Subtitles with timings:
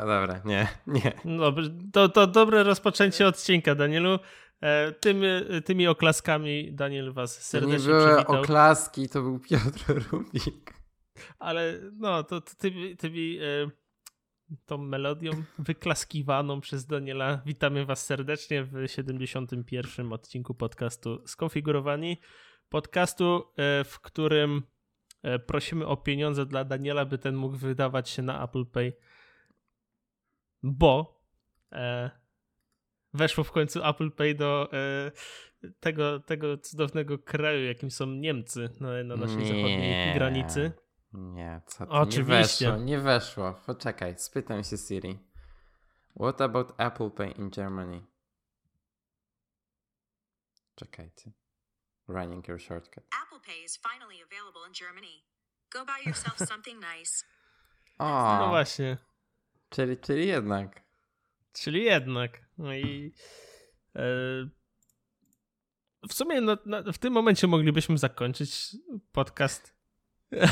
[0.00, 1.12] dobra, nie, nie.
[1.38, 4.18] Dobrze, to, to dobre rozpoczęcie odcinka, Danielu.
[4.60, 5.26] E, tymi,
[5.64, 8.40] tymi oklaskami Daniel was serdecznie to nie były przywitał.
[8.40, 10.74] oklaski, to był Piotr Rubik.
[11.38, 13.70] Ale no, to, to tymi, tymi e,
[14.66, 20.12] tą melodią wyklaskiwaną przez Daniela witamy was serdecznie w 71.
[20.12, 22.20] odcinku podcastu Skonfigurowani.
[22.68, 24.62] Podcastu, e, w którym
[25.46, 28.92] prosimy o pieniądze dla Daniela, by ten mógł wydawać się na Apple Pay,
[30.62, 31.20] bo
[31.72, 32.10] e,
[33.14, 35.12] weszło w końcu Apple Pay do e,
[35.80, 39.46] tego, tego cudownego kraju, jakim są Niemcy na, na naszej Nie.
[39.46, 40.72] zachodniej granicy.
[41.12, 42.64] Nie, co ty, Oczywiście.
[42.64, 43.54] nie weszło, nie weszło.
[43.66, 45.18] Poczekaj, spytam się Siri.
[46.20, 48.02] What about Apple Pay in Germany?
[50.74, 51.32] Czekajcie.
[52.08, 53.04] Running your shortcut.
[53.24, 55.22] Apple Pay is finally available in Germany.
[55.72, 57.24] Go buy yourself something nice.
[57.98, 58.96] O, No właśnie.
[59.76, 60.82] Czyli, czyli jednak.
[61.52, 62.40] Czyli jednak.
[62.58, 63.12] No i
[63.96, 64.02] e,
[66.08, 68.76] w sumie no, no, w tym momencie moglibyśmy zakończyć
[69.12, 69.74] podcast.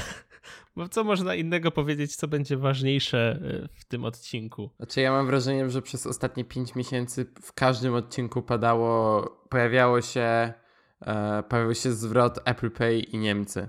[0.77, 4.71] Bo co można innego powiedzieć, co będzie ważniejsze e, w tym odcinku?
[4.77, 10.53] Znaczy ja mam wrażenie, że przez ostatnie 5 miesięcy w każdym odcinku padało, pojawiało się,
[11.01, 13.69] e, pojawił się zwrot Apple Pay i Niemcy.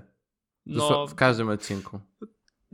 [0.66, 2.00] No, No, w każdym odcinku.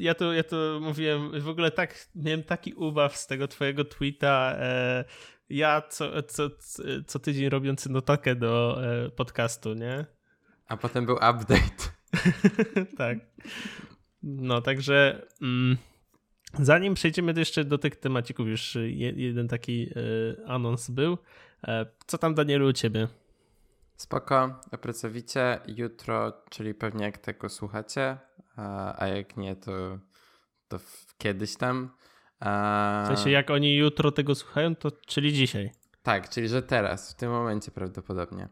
[0.03, 4.55] Ja to, ja to mówiłem, w ogóle tak, miałem taki ubaw z tego twojego tweeta.
[4.59, 5.05] E,
[5.51, 6.51] ja co, co,
[7.07, 10.07] co, tydzień robiący notatkę do e, podcastu, nie?
[10.69, 11.93] A potem był update.
[12.99, 13.19] tak.
[14.23, 15.77] No, także mm,
[16.59, 21.19] zanim przejdziemy jeszcze do tych temacików, już je, jeden taki e, anons był.
[21.65, 23.09] E, co tam, Danielu, u ciebie?
[23.97, 28.19] Spoko, pracowicie jutro, czyli pewnie jak tego słuchacie,
[28.57, 29.99] a, a jak nie, to,
[30.69, 30.79] to
[31.19, 31.91] kiedyś tam.
[32.41, 35.71] A, W sensie, jak oni jutro tego słuchają, to czyli dzisiaj.
[36.03, 38.49] Tak, czyli że teraz, w tym momencie prawdopodobnie.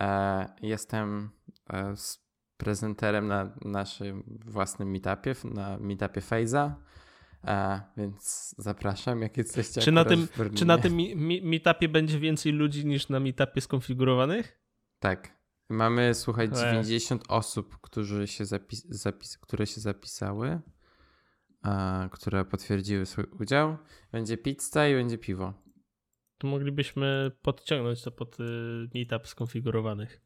[0.00, 1.30] E, jestem
[1.70, 2.22] e, z
[2.56, 6.76] prezenterem na naszym własnym meetupie, na meetupie Fejza,
[7.44, 12.18] e, więc zapraszam, jak jesteście Czy na, tym, czy na tym mi, mi, meetupie będzie
[12.18, 14.58] więcej ludzi niż na meetupie skonfigurowanych?
[14.98, 15.41] Tak.
[15.68, 16.50] Mamy, słuchaj, E.
[16.52, 20.60] 90 osób, którzy się zapis, zapis, które się zapisały,
[21.62, 23.76] a, które potwierdziły swój udział.
[24.12, 25.54] Będzie pizza i będzie piwo.
[26.38, 28.44] To moglibyśmy podciągnąć to pod y,
[28.94, 30.20] meetup skonfigurowanych.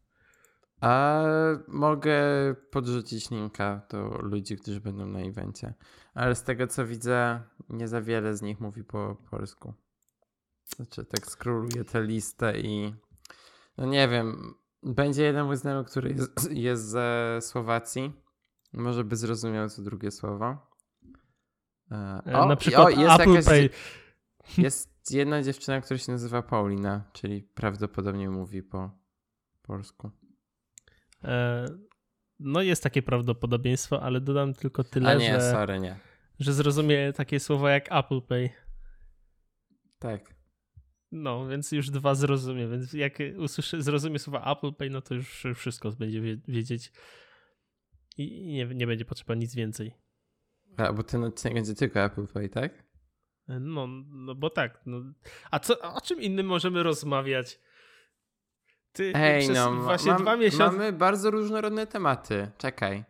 [0.80, 1.22] A
[1.68, 2.14] mogę
[2.70, 5.74] podrzucić linka do ludzi, którzy będą na evencie.
[6.14, 9.74] Ale z tego co widzę, nie za wiele z nich mówi po polsku.
[10.76, 12.94] Znaczy, tak scrolluję tę listę i
[13.78, 14.54] no nie wiem,
[14.94, 18.12] będzie jeden mój znajomy, który jest, jest ze Słowacji.
[18.72, 20.70] Może by zrozumiał co drugie słowo.
[21.90, 23.68] E, E, na i- przykład jest Apple jakaś, Pay.
[24.64, 28.90] jest jedna dziewczyna, która się nazywa Paulina, czyli prawdopodobnie mówi po
[29.62, 30.10] polsku.
[31.24, 31.64] E,
[32.40, 35.98] no jest takie prawdopodobieństwo, ale dodam tylko tyle, A nie, że, sorry, nie.
[36.38, 38.50] że zrozumie takie słowa jak Apple Pay.
[39.98, 40.35] Tak.
[41.22, 45.44] No, więc już dwa zrozumie, więc jak usłyszy, zrozumie słowa Apple Pay, no to już
[45.54, 46.92] wszystko będzie wie- wiedzieć
[48.16, 49.94] i nie, nie będzie potrzeba nic więcej.
[50.76, 52.84] A, bo ten odcinek będzie tylko Apple Pay, tak?
[53.48, 54.80] No, no bo tak.
[54.86, 55.00] No.
[55.50, 57.60] A co, o czym innym możemy rozmawiać?
[58.92, 62.50] Ty Ej, przez no, właśnie mam, dwa miesiące mamy bardzo różnorodne tematy.
[62.58, 63.04] Czekaj.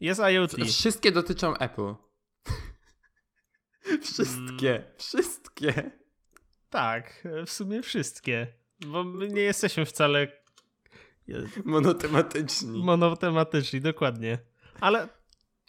[0.00, 0.52] jest IoT.
[0.64, 1.94] Wszystkie dotyczą Apple.
[4.02, 4.92] Wszystkie, Mm.
[4.98, 5.99] wszystkie.
[6.70, 8.46] Tak, w sumie wszystkie.
[8.86, 10.28] Bo my nie jesteśmy wcale
[11.64, 12.82] Monotematyczni.
[12.84, 14.38] monotematyczni, dokładnie.
[14.80, 15.08] Ale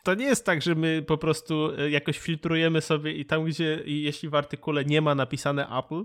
[0.04, 3.82] to nie jest tak, że my po prostu e, jakoś filtrujemy sobie i tam, gdzie
[3.86, 6.04] i jeśli w artykule nie ma napisane Apple,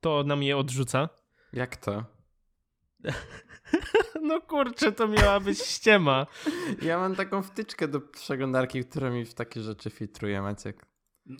[0.00, 1.08] to nam je odrzuca.
[1.52, 2.04] Jak to?
[4.22, 6.26] No kurczę, to miała być ściema.
[6.82, 10.86] Ja mam taką wtyczkę do przeglądarki, która mi w takie rzeczy filtruje, Maciek.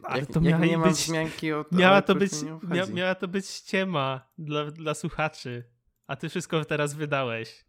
[0.02, 2.32] Ale jak, to jak nie mam być, wzmianki o miała to być,
[2.62, 5.70] mia, miała to być ściema dla, dla słuchaczy.
[6.06, 7.64] A ty wszystko teraz wydałeś.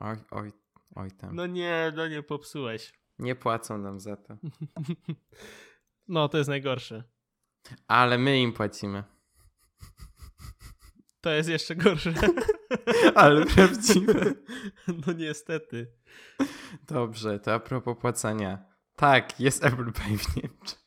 [0.00, 0.52] Oj, oj,
[0.94, 1.36] oj tam.
[1.36, 2.92] No nie, no nie popsułeś.
[3.18, 4.36] Nie płacą nam za to.
[6.08, 7.04] No, to jest najgorsze.
[7.88, 9.04] Ale my im płacimy.
[11.20, 12.14] To jest jeszcze gorsze.
[13.14, 14.34] Ale prawdziwe.
[15.06, 15.92] No niestety.
[16.82, 18.64] Dobrze, to a propos płacenia.
[18.98, 20.78] Tak, jest Apple Pay w Niemczech.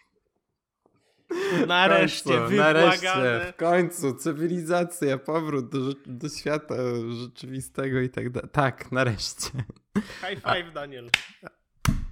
[1.68, 6.76] Nareszcie, W końcu, nareszcie, w końcu, cywilizacja, powrót do, do świata
[7.10, 8.50] rzeczywistego i tak dalej.
[8.52, 9.50] Tak, nareszcie.
[9.96, 11.10] High five, Daniel.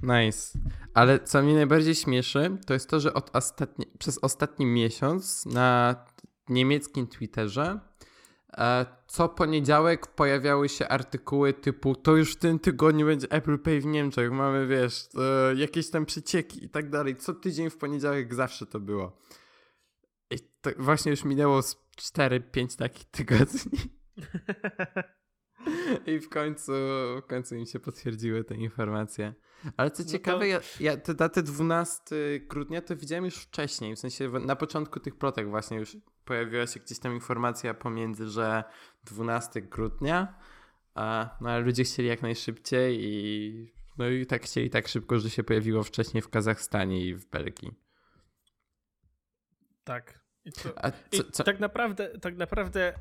[0.03, 0.59] Nice.
[0.93, 5.95] Ale co mnie najbardziej śmieszy, to jest to, że od ostatni, przez ostatni miesiąc na
[6.49, 7.79] niemieckim Twitterze
[9.07, 13.85] co poniedziałek pojawiały się artykuły typu to już w tym tygodniu będzie Apple Pay w
[13.85, 15.09] Niemczech, mamy wiesz,
[15.51, 17.15] e, jakieś tam przecieki i tak dalej.
[17.15, 19.17] Co tydzień w poniedziałek zawsze to było.
[20.31, 23.71] I to właśnie już minęło 4-5 takich tygodni.
[26.05, 26.71] I w końcu,
[27.21, 29.33] w końcu im się potwierdziły te informacje.
[29.77, 33.95] Ale co No ciekawe, to- ja, ja tę datę 12 grudnia to widziałem już wcześniej.
[33.95, 38.63] W sensie na początku tych plotek właśnie już pojawiła się gdzieś tam informacja pomiędzy, że
[39.03, 40.39] 12 grudnia,
[40.95, 45.29] a, no ale ludzie chcieli jak najszybciej i no i tak chcieli tak szybko, że
[45.29, 47.71] się pojawiło wcześniej w Kazachstanie i w Belgii.
[49.83, 50.19] Tak.
[50.45, 52.93] I to, A co, co, tak naprawdę, tak naprawdę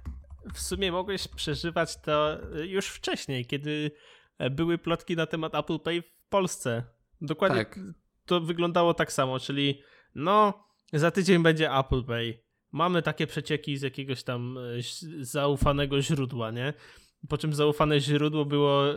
[0.55, 3.91] w sumie mogłeś przeżywać to już wcześniej, kiedy
[4.39, 6.85] e, były plotki na temat Apple Pay w Polsce.
[7.21, 7.79] Dokładnie Tak.
[8.27, 9.83] to wyglądało tak samo, czyli
[10.15, 12.39] no, za tydzień będzie Apple Pay.
[12.73, 14.61] Mamy takie przecieki z jakiegoś tam e,
[15.21, 16.75] zaufanego źródła, nie?
[17.29, 18.97] Po czym zaufane źródło było e,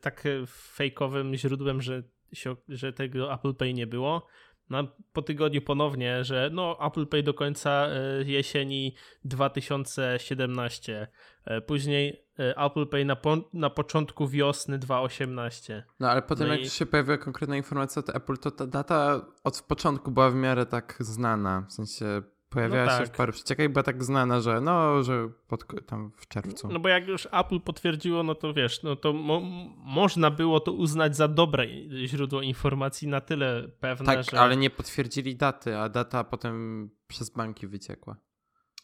[0.00, 2.02] tak e, fejkowym źródłem, że,
[2.32, 4.26] się, że tego Apple Pay nie było.
[4.72, 11.08] No, po tygodniu ponownie, że no Apple Pay do końca e, jesieni 2017.
[11.44, 15.84] E, Później e, Apple Pay na, po, na początku wiosny 2018.
[16.00, 19.26] no ale potem no jak i- się pojawiła konkretna informacja od Apple, to ta data
[19.44, 21.66] od początku była w miarę tak znana.
[21.68, 22.22] W sensie
[22.52, 23.16] pojawiała No się w tak.
[23.16, 26.68] paru przeciekach i była tak znana, że no, że pod, tam w czerwcu.
[26.68, 29.40] No bo jak już Apple potwierdziło, no to wiesz, no to mo
[29.76, 31.66] można było to uznać za dobre
[32.06, 37.30] źródło informacji na tyle pewne, tak, że ale nie potwierdzili daty, a data potem przez
[37.30, 38.16] banki wyciekła.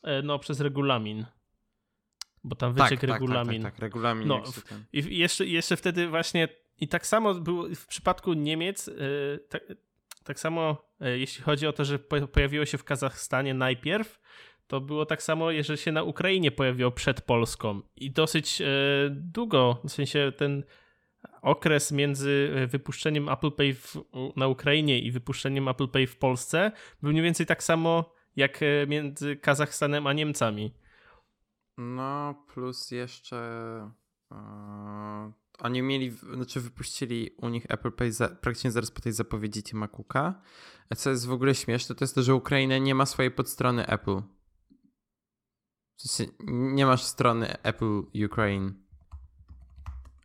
[0.02, 1.26] e, no przez regulamin.
[2.44, 3.62] Bo tam Tak, wyciekł tak, tak, regulamin.
[3.62, 4.28] tak, tak, regulamin.
[4.28, 4.84] No, jak się ten...
[4.92, 6.48] I jeszcze, jeszcze wtedy właśnie
[6.80, 8.92] i tak samo było w przypadku Niemiec, e,
[10.28, 14.20] tak, samo e, jeśli chodzi o to, że po, pojawiło się w Kazachstanie najpierw,
[14.66, 18.66] to było tak samo, jeżeli się na Ukrainie pojawiło przed Polską i dosyć e,
[19.10, 20.64] długo, w sensie ten
[21.42, 23.96] okres między e, wypuszczeniem Apple Pay w,
[24.36, 26.72] na Ukrainie i wypuszczeniem Apple Pay w Polsce
[27.02, 30.74] był mniej więcej tak samo jak między Kazachstanem a Niemcami.
[31.78, 33.36] No, plus jeszcze.
[35.58, 39.88] Oni mieli, znaczy wypuścili u nich Apple Pay za, praktycznie zaraz po tej zapowiedzi Tima
[39.88, 40.42] Cooka.
[40.96, 44.22] Co jest w ogóle śmieszne, to jest to, że Ukraina nie ma swojej podstrony Apple.
[45.96, 48.72] W sensie nie masz strony Apple Ukraine.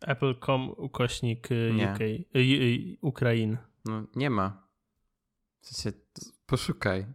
[0.00, 1.92] Apple.com ukośnik e, Nie.
[1.92, 3.58] UK, e, e, Ukrain.
[3.84, 4.68] No, nie ma.
[5.60, 5.98] W sensie,
[6.46, 7.06] poszukaj.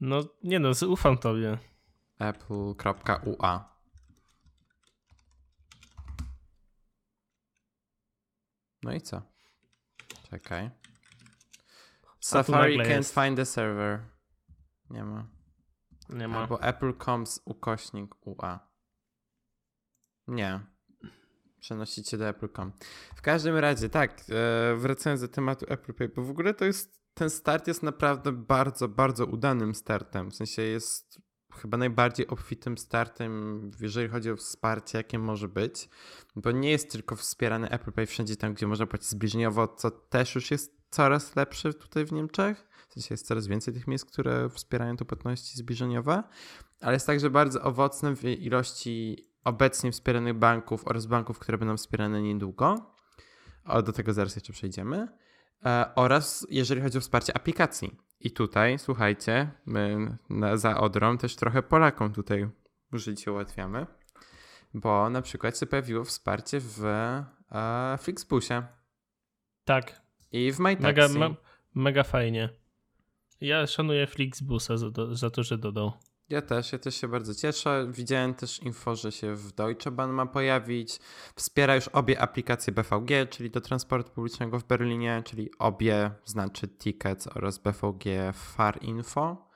[0.00, 1.58] No nie no, ufam tobie.
[2.18, 3.75] apple.ua.
[8.86, 9.22] No i co?
[10.30, 10.70] Czekaj.
[12.20, 13.14] Safari can't jest.
[13.14, 14.00] find the server.
[14.90, 15.28] Nie ma.
[16.08, 16.38] Nie ma.
[16.38, 18.68] Albo apple.coms ukośnik ua.
[20.28, 20.60] Nie.
[21.60, 22.72] Przenosicie do apple.com.
[23.16, 27.02] W każdym razie, tak, e, wracając do tematu Apple Pay, bo w ogóle to jest,
[27.14, 30.30] ten start jest naprawdę bardzo, bardzo udanym startem.
[30.30, 31.20] W sensie jest
[31.56, 35.88] chyba najbardziej obfitym startem, jeżeli chodzi o wsparcie, jakie może być,
[36.36, 40.34] bo nie jest tylko wspierany Apple Pay wszędzie tam, gdzie można płacić zbliżeniowo, co też
[40.34, 42.68] już jest coraz lepsze tutaj w Niemczech.
[42.88, 46.22] W sensie jest coraz więcej tych miejsc, które wspierają tu płatności zbliżeniowe,
[46.80, 52.22] ale jest także bardzo owocny w ilości obecnie wspieranych banków oraz banków, które będą wspierane
[52.22, 52.94] niedługo.
[53.64, 55.08] O, do tego zaraz jeszcze przejdziemy.
[55.64, 57.96] E, oraz jeżeli chodzi o wsparcie aplikacji.
[58.20, 62.48] I tutaj, słuchajcie, my na, za Odrą też trochę Polakom tutaj
[62.92, 63.86] życie ułatwiamy,
[64.74, 68.62] bo na przykład się pojawiło wsparcie w e, Flixbusie
[69.64, 70.00] Tak,
[70.32, 70.82] i w MyTaxi.
[70.82, 71.34] mega, me,
[71.74, 72.48] mega fajnie.
[73.40, 75.92] Ja szanuję Flixbusa za, za to, że dodał.
[76.28, 77.86] Ja też, ja też się bardzo cieszę.
[77.90, 80.98] Widziałem też info, że się w Deutsche Bahn ma pojawić.
[81.36, 87.26] Wspiera już obie aplikacje BVG, czyli do transportu publicznego w Berlinie, czyli obie znaczy Tickets
[87.26, 89.46] oraz BVG Farinfo.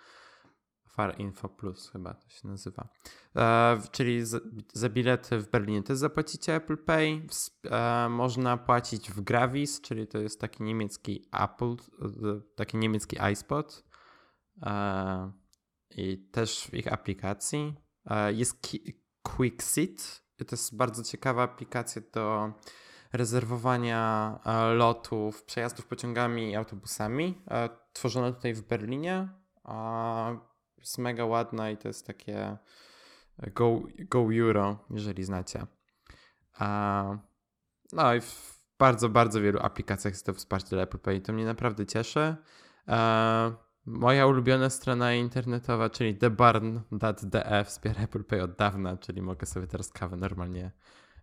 [0.89, 2.89] Farinfo Plus chyba to się nazywa.
[3.37, 4.39] E, czyli za,
[4.73, 7.27] za bilety w Berlinie też zapłacicie Apple Pay.
[7.71, 13.85] E, można płacić w Gravis, czyli to jest taki niemiecki Apple, e, taki niemiecki iSpot.
[14.63, 15.40] E,
[15.91, 17.75] i też w ich aplikacji.
[18.07, 18.75] E, Jest.
[18.75, 19.01] I
[20.37, 22.53] To jest bardzo ciekawa aplikacja do
[23.13, 27.43] rezerwowania e, lotów, przejazdów pociągami i autobusami.
[27.51, 29.29] E, Tworzona tutaj w Berlinie.
[30.79, 32.57] Jest mega ładna i to jest takie
[33.55, 35.67] Go, Go Euro, jeżeli znacie.
[37.93, 41.21] No i w, bardzo, bardzo wielu aplikacjach jest to wsparcie dla Apple Pay.
[41.21, 42.37] To mnie naprawdę cieszy.
[43.87, 49.93] Moja ulubiona strona internetowa, czyli thebarn.de wspiera Apple Pay od dawna, czyli mogę sobie teraz
[49.93, 50.73] kawę normalnie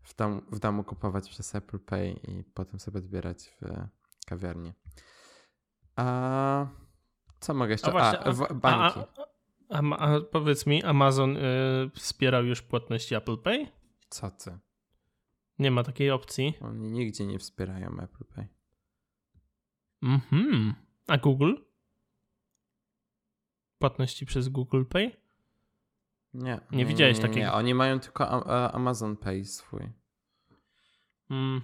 [0.04, 3.66] w, dom, w domu kupować przez Apple Pay i potem sobie odbierać w
[4.28, 4.74] kawiarni.
[5.96, 6.68] A
[7.40, 7.88] co mogę jeszcze?
[7.88, 9.00] A właśnie, a, a- banki.
[9.70, 11.42] A, a, a powiedz mi, Amazon y,
[11.96, 13.68] wspierał już płatności Apple Pay?
[14.10, 14.58] Co ty?
[15.60, 16.54] Nie ma takiej opcji.
[16.62, 18.48] Oni nigdzie nie wspierają Apple Pay.
[20.04, 20.74] Mhm.
[21.08, 21.54] A Google?
[23.80, 25.12] Płatności przez Google Pay?
[26.34, 26.60] Nie.
[26.72, 27.40] Nie widziałeś takiego?
[27.40, 29.90] Nie, oni mają tylko Amazon Pay swój.
[31.30, 31.62] Mm,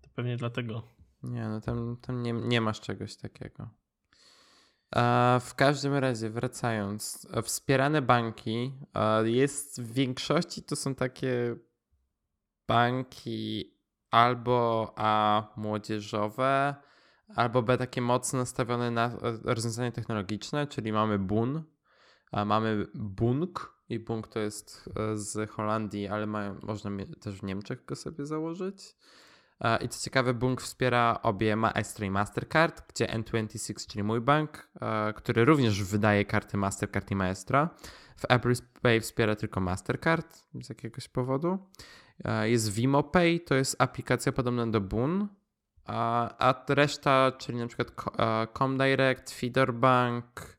[0.00, 0.82] to pewnie dlatego.
[1.22, 3.68] Nie, no tam, tam nie, nie masz czegoś takiego.
[4.96, 11.56] E, w każdym razie, wracając, e, wspierane banki e, jest w większości to są takie
[12.68, 13.72] banki
[14.10, 16.74] albo A młodzieżowe,
[17.36, 21.62] albo B takie mocno nastawione na e, rozwiązania technologiczne, czyli mamy Bun,
[22.46, 27.84] mamy Bunk i Bunk to jest e, z Holandii, ale mają, można też w Niemczech
[27.84, 28.96] go sobie założyć.
[29.60, 34.68] E, I co ciekawe, Bunk wspiera obie Maestro i Mastercard, gdzie N26, czyli mój bank,
[35.14, 37.68] który również wydaje karty Mastercard i Maestro,
[38.16, 41.58] w Apple Pay wspiera tylko Mastercard z jakiegoś powodu.
[42.42, 45.28] Jest Vimo Pay, to jest aplikacja podobna do Boon,
[45.86, 50.56] a, reszta, czyli na przykład e, Comdirect, Feeder Bank,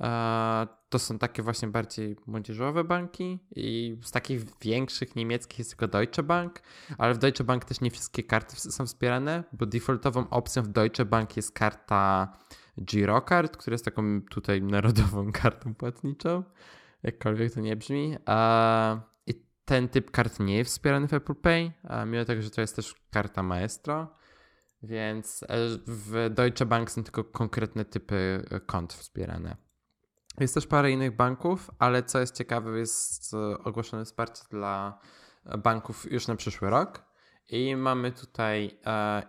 [0.00, 5.88] e, to są takie właśnie bardziej młodzieżowe banki i z takich większych niemieckich jest tylko
[5.88, 6.62] Deutsche Bank,
[6.98, 11.04] ale w Deutsche Bank też nie wszystkie karty są wspierane, bo defaultową opcją w Deutsche
[11.04, 12.32] Bank jest karta
[12.82, 16.42] Girocard, która jest taką tutaj narodową kartą płatniczą,
[17.02, 18.16] jakkolwiek to nie brzmi.
[18.26, 19.34] A, I
[19.64, 21.72] ten typ kart nie jest wspierany w Apple Pay,
[22.06, 24.17] mimo tego, że to jest też karta Maestro,
[24.82, 25.46] więc e,
[25.86, 29.56] w Deutsche Bank są tylko konkretne typy e, kont wspierane.
[30.40, 35.00] Jest też parę innych banków, ale co jest ciekawe, jest e, ogłoszone wsparcie dla
[35.58, 37.08] banków już na przyszły rok.
[37.50, 38.80] I mamy tutaj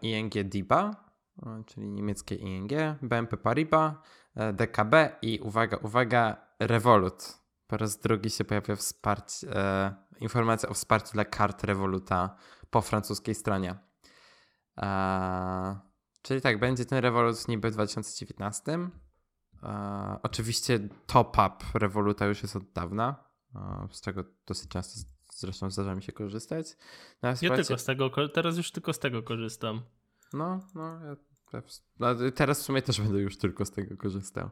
[0.01, 0.91] ING DIBA,
[1.65, 3.93] czyli niemieckie ING, BNP Paribas,
[4.53, 7.39] DKB i uwaga, uwaga, Revolut.
[7.67, 9.47] Po raz drugi się pojawia wsparcie,
[10.19, 12.35] informacja o wsparciu dla kart Revoluta
[12.69, 13.88] po francuskiej stronie.
[14.79, 15.79] E,
[16.21, 18.89] czyli tak, będzie ten Revolut niby w 2019.
[19.63, 23.23] E, oczywiście top-up Revoluta już jest od dawna,
[23.91, 24.99] z czego dosyć często
[25.33, 26.77] zresztą zdarza mi się korzystać.
[27.23, 29.81] No, Ja wsparcie- tylko z tego, teraz już tylko z tego korzystam.
[30.33, 31.15] no, no, ja
[31.99, 34.49] no, teraz w sumie też będę już tylko z tego korzystał.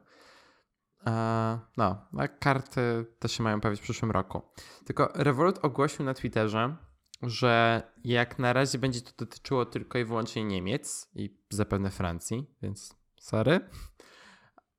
[1.78, 4.42] No, a karty też się mają pojawić w przyszłym roku.
[4.86, 6.76] Tylko Revolut ogłosił na Twitterze,
[7.22, 12.96] że jak na razie będzie to dotyczyło tylko i wyłącznie Niemiec i zapewne Francji, więc
[13.20, 13.70] sorry.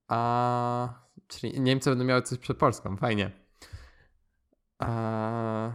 [0.08, 3.30] A, czyli Niemcy będą miały coś przed Polską, fajnie.
[4.78, 5.72] A,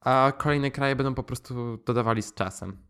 [0.00, 2.86] a kolejne kraje będą po prostu dodawali z czasem.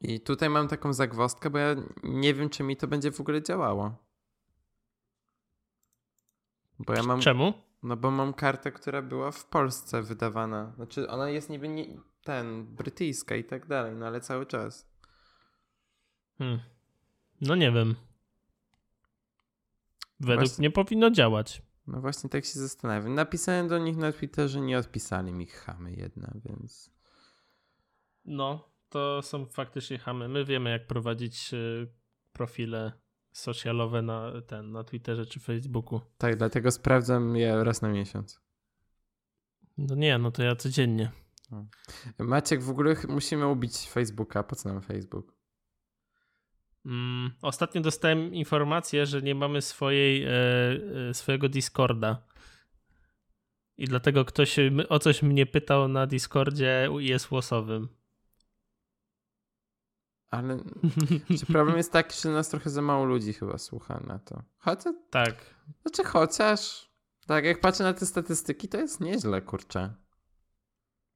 [0.00, 3.42] I tutaj mam taką zagwozdkę, bo ja nie wiem, czy mi to będzie w ogóle
[3.42, 4.08] działało.
[6.78, 7.20] Bo ja mam.
[7.20, 7.67] Czemu?
[7.82, 10.72] No bo mam kartę, która była w Polsce wydawana.
[10.76, 11.86] Znaczy, ona jest niby nie,
[12.24, 14.88] ten, brytyjska i tak dalej, no ale cały czas.
[16.38, 16.60] Hmm.
[17.40, 17.94] No nie wiem.
[20.20, 21.62] Według Właśnie- mnie powinno działać.
[21.86, 23.14] No właśnie tak się zastanawiam.
[23.14, 26.90] Napisałem do nich na Twitterze, nie odpisali mi chamy jedna, więc.
[28.24, 30.28] No, to są faktycznie chamy.
[30.28, 31.88] My wiemy, jak prowadzić y,
[32.32, 32.92] profile
[33.32, 36.00] socialowe na, ten, na Twitterze czy Facebooku.
[36.18, 38.40] Tak, dlatego sprawdzam je raz na miesiąc.
[39.78, 41.10] No nie, no to ja codziennie.
[42.18, 44.42] Maciek, w ogóle musimy ubić Facebooka.
[44.42, 45.38] Po co nam Facebook?
[46.86, 50.30] Mm, ostatnio dostałem informację, że nie mamy swojej, e,
[51.10, 52.26] e, swojego Discorda.
[53.76, 54.56] I dlatego ktoś
[54.88, 57.97] o coś mnie pytał na Discordzie jest łosowym.
[60.30, 60.58] Ale
[61.52, 64.42] problem jest taki, że nas trochę za mało ludzi chyba słucha na to.
[64.58, 65.54] Chociaż, Tak.
[65.82, 66.90] znaczy chociaż,
[67.26, 69.94] tak jak patrzę na te statystyki, to jest nieźle, kurczę.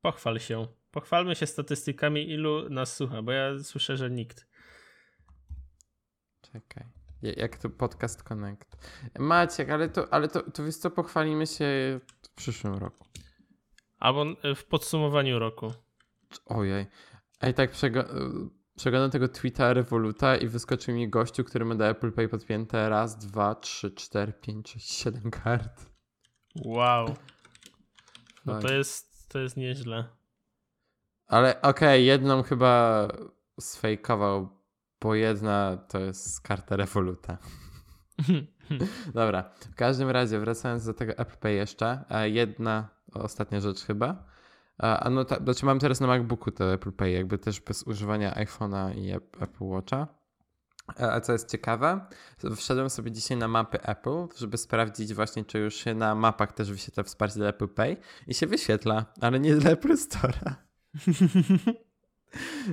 [0.01, 0.67] Pochwal się.
[0.91, 4.47] Pochwalmy się statystykami, ilu nas słucha, bo ja słyszę, że nikt.
[6.53, 6.85] Czekaj.
[7.23, 8.77] Ja- Jak to podcast Connect.
[9.19, 13.07] Maciek, ale to, ale to, to wiesz co, pochwalimy się w przyszłym roku.
[13.99, 15.73] Albo e, w podsumowaniu roku.
[16.47, 16.87] Ojej.
[17.41, 18.05] Ej, tak przego
[18.83, 23.19] przeglądam tego tweeta Revoluta i wyskoczył mi gościu, który ma do Apple Pay podpięte raz,
[23.19, 25.87] dwa, trzy, cztery, pięć, sześć, siedem kart.
[26.65, 27.15] Wow.
[28.47, 28.63] No Tak.
[28.63, 30.05] to jest, to jest nieźle.
[31.27, 33.09] Ale okej, jedną chyba
[33.61, 34.49] sfejkował,
[35.01, 37.39] bo jedna to jest karta Revoluta.
[39.15, 44.25] Dobra, w każdym razie wracając do tego Apple Pay jeszcze, jedna ostatnia rzecz chyba.
[44.79, 48.35] A no, ta, znaczy mam teraz na MacBooku to Apple Pay, jakby też bez używania
[48.35, 50.07] iPhone'a i Ap- Apple Watcha.
[50.97, 52.01] A co jest ciekawe,
[52.57, 56.71] wszedłem sobie dzisiaj na mapy Apple, żeby sprawdzić właśnie, czy już się na mapach też
[56.73, 60.53] wyświetla wsparcie dla Apple Pay i się wyświetla, ale nie dla Apple Store'a.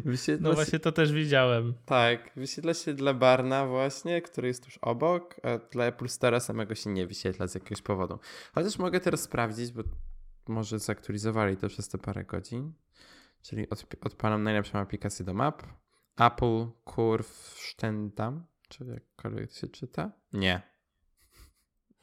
[0.06, 1.74] Wyświetla No się- właśnie to też widziałem.
[1.86, 6.76] tak, wyświetla się dla Barna właśnie, który jest tuż obok, a dla Apple Store'a samego
[6.76, 8.20] się nie wyświetla z jakiegoś powodu.
[8.56, 9.84] Chociaż mogę teraz sprawdzić, bo
[10.50, 12.74] może zaktualizowali to przez te parę godzin.
[13.42, 15.64] Czyli odp- odpalam najlepszą aplikację do map.
[16.18, 20.12] Apple Curve Stendam, czy jakkolwiek się czyta?
[20.34, 20.62] Nie.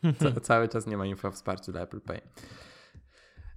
[0.20, 2.20] Ca- cały czas nie ma info o wsparciu dla Apple Pay.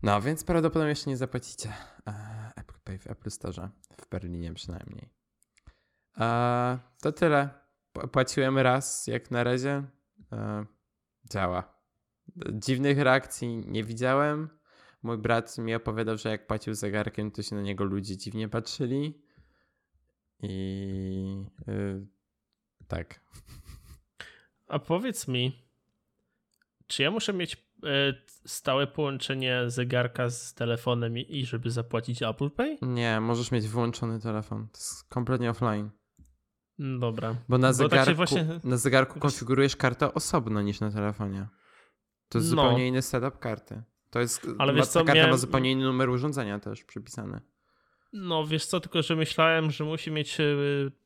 [0.03, 1.73] No, więc prawdopodobnie jeszcze nie zapłacicie
[2.07, 3.69] e, Apple Pay w Apple Store,
[4.01, 5.09] w Berlinie przynajmniej.
[6.19, 7.49] E, to tyle.
[8.11, 9.83] Płaciłem raz, jak na razie.
[10.31, 10.65] E,
[11.31, 11.79] działa.
[12.53, 14.58] Dziwnych reakcji nie widziałem.
[15.03, 19.21] Mój brat mi opowiadał, że jak płacił zegarkiem, to się na niego ludzie dziwnie patrzyli.
[20.41, 22.07] I y,
[22.87, 23.21] tak.
[24.67, 25.65] A powiedz mi,
[26.87, 28.13] czy ja muszę mieć e,
[28.45, 32.77] stałe połączenie zegarka z telefonem i, żeby zapłacić Apple Pay?
[32.81, 34.67] Nie, możesz mieć wyłączony telefon.
[34.71, 35.89] To jest kompletnie offline.
[36.79, 37.35] Mm, Dobra.
[37.49, 41.47] Bo na Bo tak zegarku, właśnie- na zegarku konfigurujesz kartę osobno niż na telefonie.
[42.29, 42.61] To jest No.
[42.63, 43.83] zupełnie inny setup karty.
[44.09, 46.83] To jest, Ale ma, wiesz ta co, karta ma miałem- zupełnie inny numer urządzenia też
[46.83, 47.41] przypisany.
[48.13, 50.43] No wiesz co, tylko że myślałem, że musi mieć e,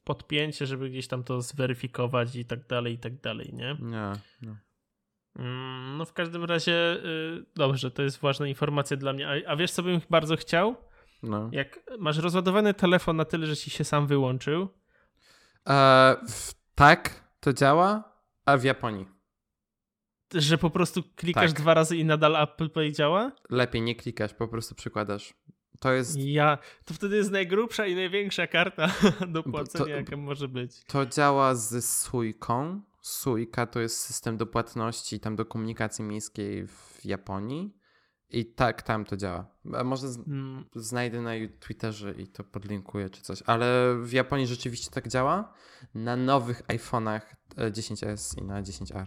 [0.04, 3.78] podpięcie, żeby gdzieś tam to zweryfikować i tak dalej, i tak dalej, nie?
[3.80, 4.56] Nie, nie.
[5.36, 9.30] Mm, No w każdym razie, y, dobrze, to jest ważna informacja dla mnie.
[9.30, 10.76] A, a wiesz co bym bardzo chciał?
[11.24, 11.50] No.
[11.52, 14.68] Jak masz rozładowany telefon na tyle, że ci się sam wyłączył,
[15.70, 16.16] E,
[16.76, 18.04] tak, to działa,
[18.46, 19.06] a w Japonii.
[20.34, 21.62] Że po prostu klikasz Tak.
[21.62, 23.32] dwa razy i nadal Apple Pay działa?
[23.50, 25.34] Lepiej nie klikasz, po prostu przykładasz.
[25.80, 28.88] To jest, Ja, to wtedy jest najgrubsza i największa karta
[29.34, 30.84] do płacenia, to- jaka może być.
[30.88, 32.82] to działa z Suiką.
[33.02, 37.78] Suika to jest system do płatności tam do komunikacji miejskiej w Japonii.
[38.30, 39.46] I tak, tam to działa.
[39.74, 43.44] A może z, Mm, znajdę na Twitterze i to podlinkuję czy coś.
[43.46, 45.54] Ale w Japonii rzeczywiście tak działa.
[45.96, 47.22] Na nowych iPhone'ach
[47.58, 49.06] e, 10s i na 10R.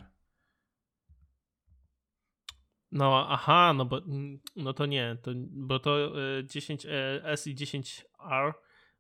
[2.97, 8.53] No, aha, no bo mm, no to nie, to, bo to y, 10S i 10R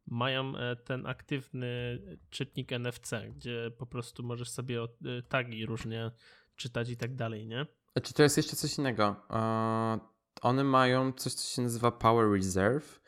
[0.07, 1.99] mają e, ten aktywny
[2.31, 4.81] czytnik NFC, gdzie po prostu możesz sobie
[5.29, 6.11] tagi różnie
[6.57, 7.67] czytać i tak dalej, nie?
[8.03, 9.17] Czy to jest jeszcze coś innego?
[9.31, 9.99] E,
[10.43, 13.01] one mają coś, co się nazywa Power Reserve,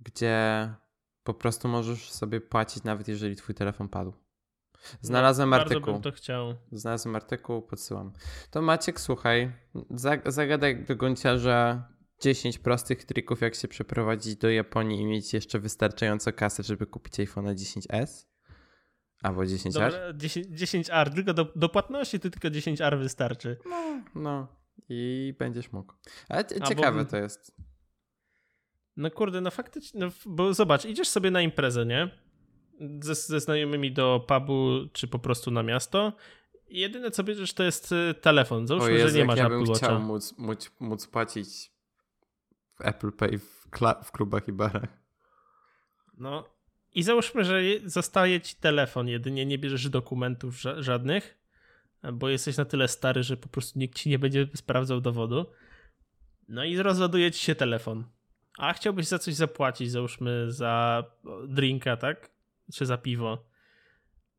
[0.00, 0.68] gdzie
[1.24, 4.12] po prostu możesz sobie płacić nawet jeżeli twój telefon padł.
[5.00, 5.92] Znalazłem no, Bardzo artykuł.
[5.92, 6.54] bym to chciał.
[6.72, 8.12] Znalazłem artykuł, podsyłam.
[8.50, 9.52] To Maciek, słuchaj,
[9.90, 11.88] zag- zagadaj do Gonciarza
[12.20, 17.14] 10 prostych trików, jak się przeprowadzić do Japonii i mieć jeszcze wystarczająco kasy, żeby kupić
[17.14, 18.26] iPhone'a 10s
[19.22, 19.72] albo 10R.
[19.72, 23.56] Dobra, 10, 10R, tylko do, do płatności to tylko 10R wystarczy.
[24.14, 24.48] No
[24.88, 25.92] i będziesz mógł.
[26.28, 27.56] Ale ciekawe to jest.
[28.96, 32.23] No kurde, no faktycznie, no, bo zobacz, idziesz sobie na imprezę, nie?
[33.00, 36.12] Ze, ze znajomymi do pubu, czy po prostu na miasto
[36.68, 38.66] jedyne co bierzesz to jest y, telefon.
[38.66, 39.86] Załóżmy, Jezu, że nie masz ja Apple Watcha.
[39.86, 41.48] chciał móc, móc, móc płacić
[42.74, 43.66] w Apple Pay w,
[44.04, 44.88] w klubach i barach.
[46.18, 46.44] No
[46.94, 51.38] i załóżmy, że je- zostaje ci telefon, jedynie nie bierzesz dokumentów ża- żadnych,
[52.12, 55.46] bo jesteś na tyle stary, że po prostu nikt ci nie będzie sprawdzał dowodu.
[56.48, 58.04] No i rozładuje ci się telefon.
[58.58, 61.04] A chciałbyś za coś zapłacić, załóżmy za
[61.48, 62.30] drinka, tak?
[62.72, 63.44] Czy za piwo.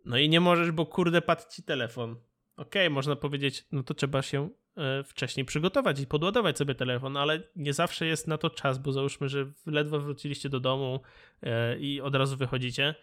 [0.06, 2.16] No i nie możesz, bo kurde padł ci telefon.
[2.58, 7.44] Okej, można powiedzieć, no to trzeba się e, wcześniej przygotować i podładować sobie telefon, ale
[7.56, 11.00] nie zawsze jest na to czas, bo załóżmy, że ledwo wróciliście do domu
[11.44, 12.96] e, i od razu wychodzicie,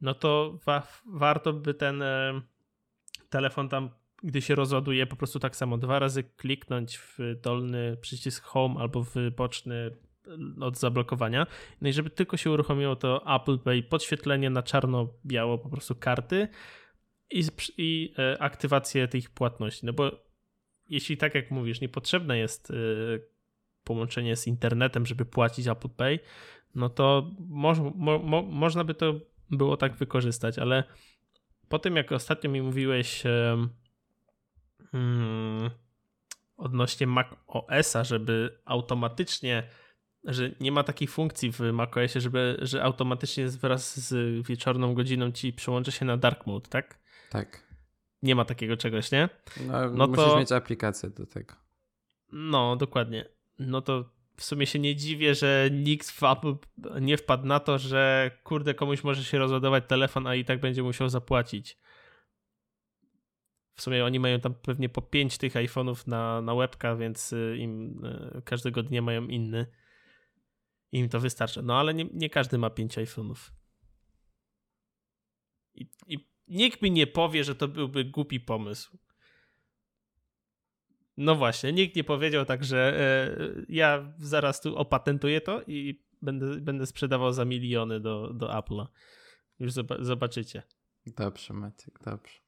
[0.00, 2.40] no to wa- warto by ten e,
[3.30, 3.90] telefon tam,
[4.22, 9.02] gdy się rozładuje, po prostu tak samo dwa razy kliknąć w dolny przycisk home albo
[9.02, 9.90] w boczny
[10.60, 11.46] od zablokowania.
[11.80, 16.48] No i żeby tylko się uruchomiło to Apple Pay, podświetlenie na czarno-biało po prostu karty
[17.30, 17.42] i,
[17.78, 19.86] i e, aktywację tych płatności.
[19.86, 20.10] No bo
[20.88, 22.74] jeśli tak jak mówisz, niepotrzebne jest e,
[23.84, 26.18] połączenie z internetem, żeby płacić Apple Pay,
[26.74, 30.84] no to moż, mo, mo, można by to było tak wykorzystać, ale
[31.68, 33.68] po tym jak ostatnio mi mówiłeś em,
[34.94, 35.70] mm,
[36.56, 39.68] odnośnie Mac OS-a, żeby automatycznie
[40.24, 45.52] że nie ma takiej funkcji w macOSie, żeby, że automatycznie wraz z wieczorną godziną ci
[45.52, 46.98] przełączy się na dark mode, tak?
[47.30, 47.70] Tak.
[48.22, 49.28] Nie ma takiego czegoś, nie?
[49.66, 51.54] No, No musisz to- mieć aplikację do tego.
[52.32, 53.24] No, dokładnie.
[53.58, 54.04] No to
[54.36, 56.54] w sumie się nie dziwię, że nikt w Apple
[57.00, 60.82] nie wpadł na to, że kurde, komuś może się rozładować telefon, a i tak będzie
[60.82, 61.78] musiał zapłacić.
[63.74, 67.56] W sumie oni mają tam pewnie po pięć tych iPhone'ów na, na łebka, więc y,
[67.58, 68.04] im
[68.38, 69.66] y, każdego dnia mają inny.
[70.92, 71.62] Im to wystarcza.
[71.62, 73.50] No ale nie, nie każdy ma pięć iPhone'ów.
[75.74, 78.98] I, I nikt mi nie powie, że to byłby głupi pomysł.
[81.16, 83.36] No właśnie, nikt nie powiedział, także e,
[83.68, 88.86] ja zaraz tu opatentuję to i będę, będę sprzedawał za miliony do, do Apple'a.
[89.58, 90.62] Już zoba- zobaczycie.
[91.06, 92.40] Dobrze, Maciek, dobrze.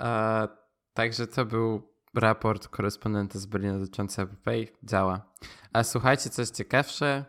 [0.00, 0.48] E,
[0.92, 4.68] także to był raport korespondenta z Berlina dotyczący Apple Pay.
[4.82, 5.34] Działa.
[5.72, 7.24] A słuchajcie, coś ciekawsze.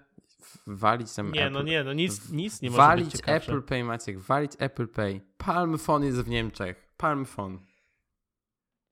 [0.68, 1.54] Walić tam Nie, Apple.
[1.54, 3.52] no nie, no nic, nic nie może walić być ciekawsze.
[3.52, 5.22] Apple Pay, Maciek, walić Apple Pay.
[5.38, 6.90] Palm Phone jest w Niemczech.
[6.98, 7.60] Palm Phone.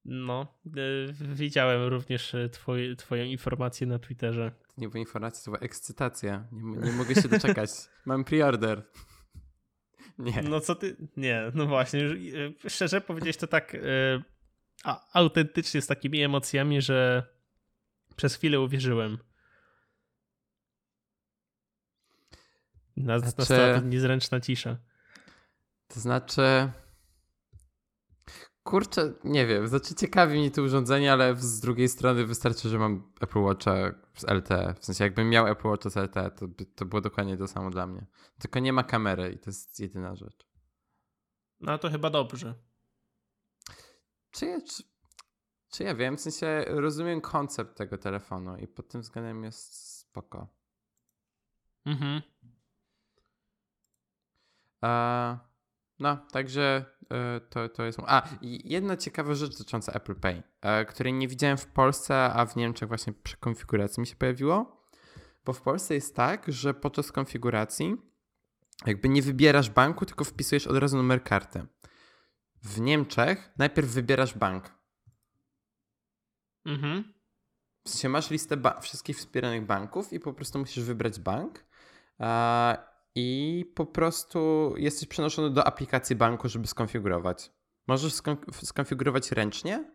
[0.05, 4.51] No, e, widziałem również e, twoj, twoją informację na Twitterze.
[4.77, 6.47] Nie była informacja, to była ekscytacja.
[6.51, 7.69] Nie, nie mogę się doczekać.
[8.05, 8.83] Mam preorder.
[10.19, 10.41] Nie.
[10.41, 12.03] No co ty, nie, no właśnie,
[12.65, 13.79] e, szczerze powiedzieć to tak e,
[14.83, 17.23] a, autentycznie z takimi emocjami, że
[18.15, 19.17] przez chwilę uwierzyłem.
[22.97, 24.77] Na, Znaczy- Nastała niezręczna cisza.
[25.87, 26.71] To znaczy.
[28.63, 33.13] Kurczę, nie wiem, znaczy ciekawi mnie to urządzenie, ale z drugiej strony wystarczy, że mam
[33.21, 33.75] Apple Watcha
[34.15, 34.75] z LTE.
[34.79, 37.69] W sensie, jakbym miał Apple Watcha z LTE, to, by, to było dokładnie to samo
[37.69, 38.05] dla mnie.
[38.39, 40.47] Tylko nie ma kamery i to jest jedyna rzecz.
[41.59, 42.55] No to chyba dobrze.
[44.31, 44.83] Czy ja, czy,
[45.71, 50.47] czy ja wiem, w sensie rozumiem koncept tego telefonu i pod tym względem jest spoko.
[51.85, 52.21] Mhm.
[55.99, 57.99] No, także e, to, to jest.
[58.05, 62.55] A, jedna ciekawa rzecz dotycząca Apple Pay, e, której nie widziałem w Polsce, a w
[62.55, 64.87] Niemczech właśnie przy konfiguracji mi się pojawiło.
[65.45, 67.97] Bo w Polsce jest tak, że podczas konfiguracji
[68.85, 71.65] jakby nie wybierasz banku, tylko wpisujesz od razu numer karty.
[72.63, 74.71] W Niemczech najpierw wybierasz bank.
[76.65, 77.13] Mhm.
[77.83, 81.65] W sensie masz listę wszystkich wspieranych banków i po prostu musisz wybrać bank.
[83.19, 87.51] I po prostu jesteś przenoszony do aplikacji banku, żeby skonfigurować.
[87.87, 89.91] Możesz skon- skonfigurować ręcznie,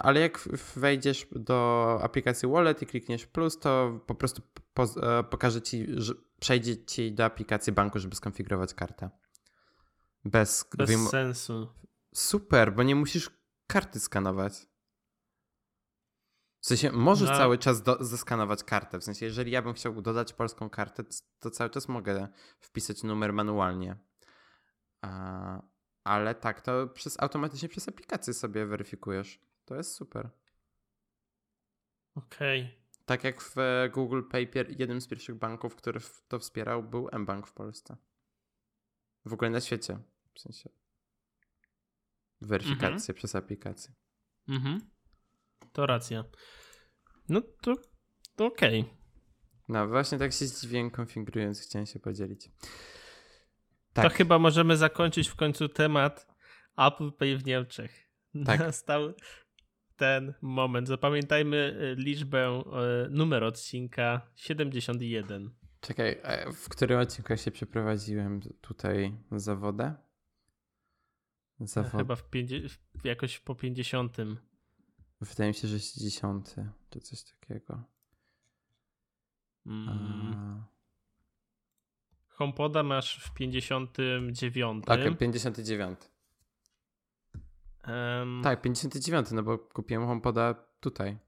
[0.00, 4.42] ale jak wejdziesz do aplikacji Wallet i klikniesz plus, to po prostu
[4.78, 9.10] e, pokaże ci, że przejdzie ci do aplikacji banku, żeby skonfigurować kartę.
[10.24, 11.68] Bez, Bez sensu.
[12.14, 13.30] Super, bo nie musisz
[13.66, 14.66] karty skanować.
[16.64, 17.36] W sensie, możesz No.
[17.36, 18.98] cały czas do, zeskanować kartę.
[18.98, 21.04] W sensie, jeżeli ja bym chciał dodać polską kartę,
[21.38, 22.28] to, cały czas mogę
[22.60, 23.96] wpisać numer manualnie.
[25.02, 25.62] A,
[26.04, 29.40] ale tak, to przez, automatycznie przez aplikację sobie weryfikujesz.
[29.64, 30.30] To jest super.
[32.14, 32.78] Okej.
[33.04, 33.54] Tak jak w
[33.92, 34.48] Google Pay
[34.78, 37.96] jednym z pierwszych banków, który to wspierał, był mBank w Polsce.
[39.24, 39.98] W ogóle na świecie.
[40.34, 40.70] W sensie.
[42.40, 43.94] Weryfikację przez aplikację.
[44.48, 44.93] Mhm.
[45.72, 46.24] To racja.
[47.28, 47.74] No to,
[48.36, 48.84] to okej.
[49.68, 52.48] No właśnie tak się zdziwiłem konfigurując, chciałem się podzielić.
[53.92, 56.26] Tak, To chyba możemy zakończyć w końcu temat
[56.76, 58.10] Apple Pay w Niemczech.
[58.46, 58.60] Tak.
[58.66, 59.14] Nastał
[59.96, 60.88] ten moment.
[60.88, 62.62] Zapamiętajmy y, liczbę,
[63.06, 65.50] y, numer odcinka 71.
[65.80, 69.94] czekaj, a w którym odcinku się przeprowadziłem tutaj za wodę?
[71.60, 71.98] Za wodę.
[71.98, 74.16] Chyba w w- jakoś po 50.
[75.20, 76.54] Wydaje mi się, że 60
[76.90, 77.82] czy coś takiego.
[79.66, 80.64] Mm.
[82.28, 84.84] HomePoda masz w 59.
[84.84, 85.98] Tak, 59.
[87.82, 91.18] Em, Tak, 59, no bo kupiłem HomePoda tutaj.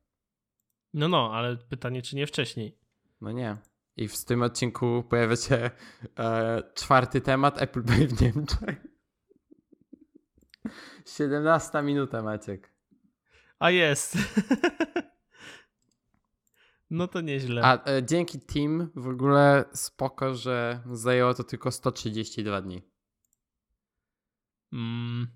[0.95, 2.79] No, no, ale pytanie, czy nie wcześniej.
[3.21, 3.57] No nie.
[3.97, 5.71] I w tym odcinku pojawia się
[6.19, 8.87] e, czwarty temat Apple Pay w Niemczech.
[11.17, 12.76] 17 minuta, Maciek.
[13.59, 14.19] A jest.
[16.91, 17.63] no to nieźle.
[17.65, 22.83] A e, dzięki Team w ogóle spoko, że zajęło to tylko 132 dni.
[24.73, 25.29] Mm.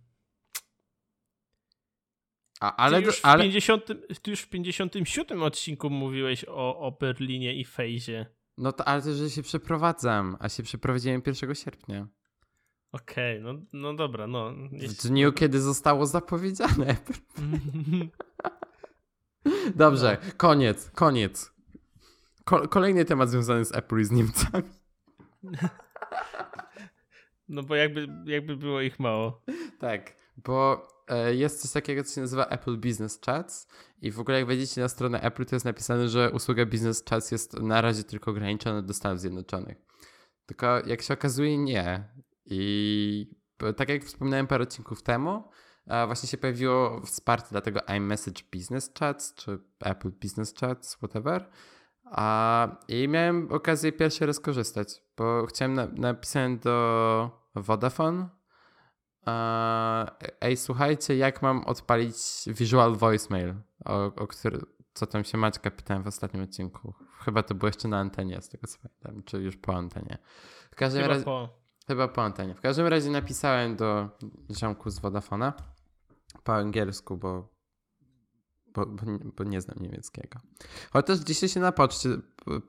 [2.60, 3.86] A, Ale ty, już ale w 50,
[4.22, 8.26] ty już w 57 odcinku mówiłeś o, o Berlinie i Fejzie.
[8.58, 12.08] no to ale to, że się przeprowadzam, a się przeprowadziłem 1 sierpnia.
[12.92, 14.52] Okej, no, no dobra, no.
[14.72, 16.96] W dniu, kiedy zostało zapowiedziane.
[19.74, 21.52] Dobrze, koniec, koniec.
[22.44, 24.68] Ko- kolejny temat związany z Apple i z Niemcami.
[27.48, 29.42] No bo jakby, jakby było ich mało.
[29.78, 33.68] Tak, bo e, jest coś takiego, co się nazywa Apple Business Chats
[34.02, 37.30] i w ogóle jak wejdziecie na stronę Apple, to jest napisane, że usługa Business Chats
[37.30, 39.76] jest na razie tylko ograniczona do Stanów Zjednoczonych.
[40.46, 42.08] Tylko jak się okazuje, nie.
[42.50, 43.40] I
[43.76, 45.44] tak jak wspominałem parę odcinków temu,
[46.06, 51.50] właśnie się pojawiło wsparcie dla tego iMessage Business Chats, czy Apple Business Chats, whatever.
[52.04, 58.28] A, I miałem okazję pierwszy raz korzystać, bo chciałem, na, napisałem do Vodafone,
[59.26, 60.06] a,
[60.40, 64.60] ej, słuchajcie, jak mam odpalić Visual Voicemail, o, o który,
[64.94, 66.94] co tam się Maćka pytałem w ostatnim odcinku.
[67.24, 70.18] Chyba to było jeszcze na antenie, z tego co pamiętam, czy już po antenie.
[70.70, 71.24] W każdym razie...
[71.24, 71.59] po.
[71.90, 72.54] Chyba po antenie.
[72.54, 74.08] W każdym razie napisałem do
[74.56, 75.52] ziomku z Vodafona
[76.44, 77.48] po angielsku, bo,
[78.66, 78.86] bo,
[79.36, 80.38] bo, nie, znam niemieckiego.
[80.92, 82.08] Chociaż dzisiaj się na poczcie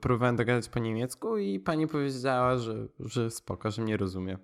[0.00, 4.38] próbowałem dogadać po niemiecku i pani powiedziała, że, że spoko, że mnie rozumie.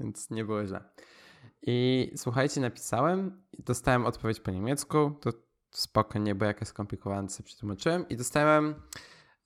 [0.00, 0.84] Więc nie było źle.
[1.62, 5.12] I słuchajcie, napisałem dostałem odpowiedź po niemiecku.
[5.20, 5.30] To
[5.70, 8.08] spoko, nie było jakaś skomplikowana, co przetłumaczyłem.
[8.08, 8.74] I dostałem...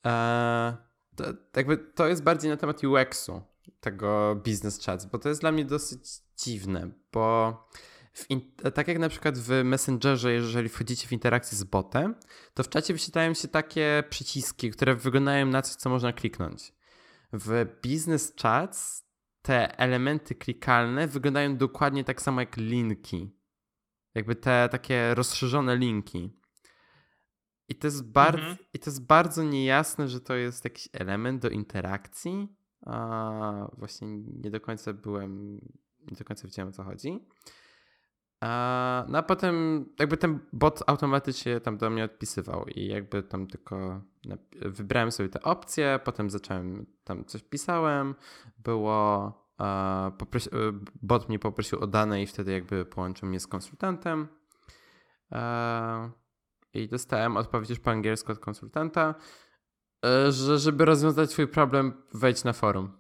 [0.07, 0.77] E,
[1.17, 1.25] to,
[1.57, 3.43] jakby to jest bardziej na temat UX-u
[3.81, 6.01] tego business chats, bo to jest dla mnie dosyć
[6.37, 7.55] dziwne, bo
[8.75, 12.15] tak jak na przykład w Messengerze, jeżeli wchodzicie w interakcję z botem,
[12.55, 16.73] to w czacie wyświetlają się takie przyciski, które wyglądają na coś, co można kliknąć.
[17.33, 19.05] W business chats
[19.43, 23.39] te elementy klikalne wyglądają dokładnie tak samo jak linki.
[24.15, 26.39] Jakby te takie rozszerzone linki.
[27.69, 28.57] I to jest, bardzo, Mhm.
[28.73, 32.58] I to jest bardzo niejasne, że to jest jakiś element do interakcji.
[32.89, 34.09] A właśnie
[34.43, 35.55] nie do końca byłem,
[36.11, 37.27] nie do końca wiedziałem o co chodzi.
[38.41, 43.47] A, no a potem jakby ten bot automatycznie tam do mnie odpisywał i jakby tam
[43.47, 44.03] tylko
[44.61, 48.15] wybrałem sobie te opcje, potem zacząłem, tam coś pisałem,
[48.59, 49.33] było,
[50.19, 54.29] poprosi- e, bot mnie poprosił o dane i wtedy jakby połączył mnie z konsultantem
[55.33, 56.11] e,
[56.75, 59.15] i dostałem odpowiedź po angielsku od konsultanta,
[60.31, 62.99] że żeby rozwiązać twój problem wejdź na forum.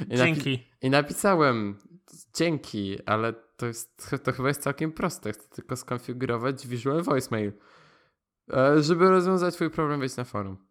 [0.00, 0.68] I napi- Dzięki.
[0.82, 1.78] i napisałem
[2.34, 5.32] dzięki, ale to, jest, to chyba jest całkiem proste.
[5.32, 7.52] Chcę tylko skonfigurować Visual Voicemail.
[8.52, 10.66] E, Żeby rozwiązać twój problem, wejdź na forum.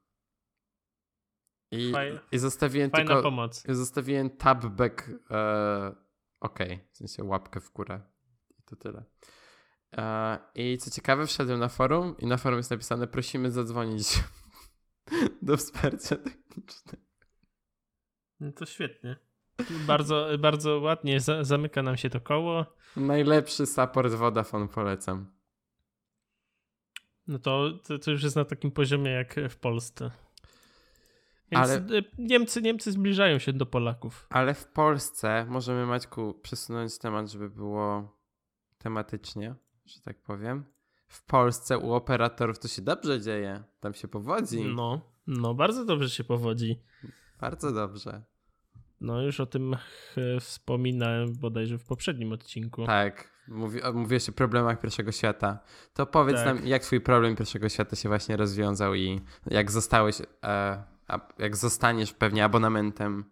[1.72, 3.64] I, Faj- i zostawiłem Fajna tylko pomoc.
[3.70, 5.96] zostawiłem tab back e,
[6.40, 6.60] ok,
[6.92, 8.02] w sensie łapkę w górę.
[8.60, 9.04] I to tyle.
[9.98, 14.24] E, I co ciekawe, wszedłem na forum i na forum jest napisane prosimy zadzwonić
[15.42, 17.04] do wsparcia technicznego.
[18.40, 19.16] No to świetnie.
[19.88, 22.66] Bardzo, bardzo ładnie za, zamyka nam się to koło.
[22.96, 25.32] Najlepszy support Vodafone polecam.
[27.28, 30.12] No to, to, to już jest na takim poziomie jak w Polsce.
[31.52, 34.28] Więc Ale- y, Niemcy, Niemcy zbliżają się do Polaków.
[34.30, 38.18] Ale w Polsce możemy, Maćku, przesunąć temat, żeby było
[38.78, 40.66] tematycznie, że tak powiem.
[41.08, 43.64] W Polsce u operatorów to się dobrze dzieje.
[43.80, 44.66] Tam się powodzi.
[44.66, 46.80] No, no bardzo dobrze się powodzi.
[47.42, 48.24] Bardzo dobrze.
[49.02, 49.76] No już o tym
[50.40, 52.86] wspominałem bodajże w poprzednim odcinku.
[52.86, 53.34] Tak.
[53.48, 55.60] Mówi, mówiłeś o problemach pierwszego świata.
[55.94, 56.46] To powiedz Tak.
[56.46, 60.84] nam, jak twój problem pierwszego świata się właśnie rozwiązał i jak zostałeś, e,
[61.40, 63.26] jak zostaniesz pewnie abonamentem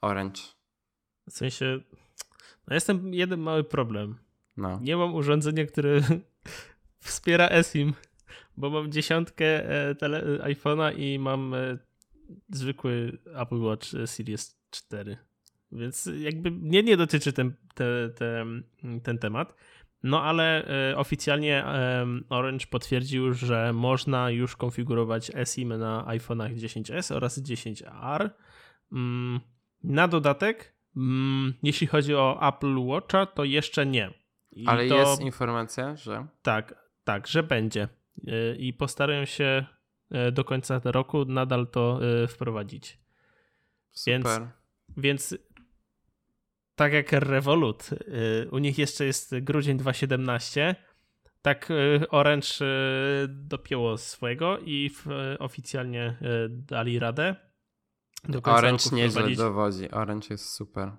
[0.00, 0.40] Orange.
[1.28, 1.80] W sensie,
[2.68, 4.18] no jestem jeden mały problem.
[4.56, 4.80] No.
[4.82, 6.00] Nie mam urządzenia, które
[7.00, 7.94] wspiera eSIM,
[8.56, 11.78] bo mam dziesiątkę e, tele, e, iPhone'a i mam e,
[12.48, 15.16] zwykły Apple Watch Series 4.
[15.72, 18.46] Więc jakby mnie nie dotyczy ten, te, te,
[19.02, 19.54] ten temat.
[20.02, 21.64] No ale oficjalnie
[22.28, 28.30] Orange potwierdził, że można już konfigurować eSIM na iPhone'ach 10s oraz 10R.
[28.92, 29.40] Mm,
[29.84, 34.21] na dodatek, mm, jeśli chodzi o Apple Watcha, to jeszcze nie.
[34.52, 37.88] I Ale to, jest informacja, że Tak, tak, że będzie.
[38.22, 39.66] Yy, I postarają się
[40.10, 42.98] yy, do końca roku nadal to yy, wprowadzić.
[44.06, 44.48] Więc- super.
[44.96, 45.36] Więc
[46.74, 47.90] tak jak Revolut,
[48.50, 50.76] u nich jeszcze jest grudzień 2017,
[51.42, 51.68] tak
[52.10, 52.48] Orange
[53.28, 54.90] dopięło swojego i
[55.38, 56.16] oficjalnie
[56.48, 57.36] dali radę.
[58.28, 59.90] Do końca Orange nieźle dowodzi.
[59.90, 60.92] Orange jest super.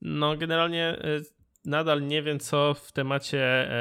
[0.00, 0.98] No, generalnie
[1.64, 3.40] nadal nie wiem, co w temacie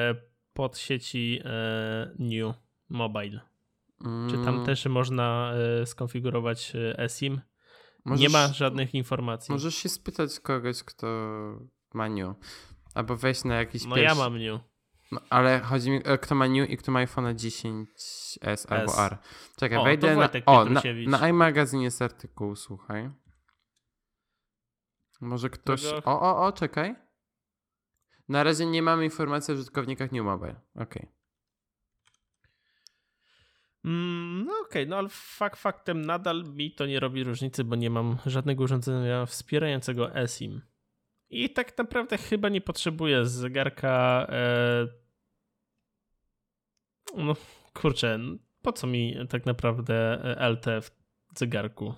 [0.10, 0.15] e,
[0.54, 2.56] podsieci e, New
[2.89, 3.39] Mobile.
[4.30, 7.41] Czy tam Mm, też można e, skonfigurować eSIM?
[8.06, 9.52] możesz- Nie ma żadnych informacji.
[9.52, 11.08] Możesz się spytać kogoś, kto
[11.93, 12.36] ma New.
[12.96, 14.15] Albo wejść na jakiś No pierwszy...
[14.17, 14.62] ja mam New.
[15.12, 19.00] No, ale chodzi mi, kto ma New i kto ma iPhone 10s albo S.
[19.00, 19.17] R.
[19.58, 20.30] Czekaj, O, wejdę na...
[20.46, 23.10] O, na, na iMagazine jest artykuł, słuchaj.
[25.22, 25.84] Może ktoś...
[25.84, 26.96] Tego- O, o, o, czekaj.
[28.30, 30.56] Na razie nie mamy informacji o użytkownikach New Mobile.
[30.76, 31.08] Okej.
[33.86, 37.90] Mm, no okej, no ale fakt faktem nadal mi to nie robi różnicy, bo nie
[37.90, 40.62] mam żadnego urządzenia wspierającego eSIM.
[41.30, 44.28] I tak naprawdę chyba nie potrzebuję zegarka.
[44.30, 44.88] E...
[47.18, 47.36] No
[47.74, 48.20] kurczę,
[48.62, 50.92] po co mi tak naprawdę LT w
[51.40, 51.94] zegarku?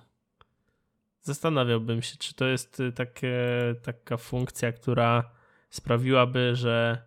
[1.20, 3.34] Zastanawiałbym się, czy to jest y, takie,
[3.82, 5.35] taka funkcja, która
[5.76, 7.02] sprawiłaby, że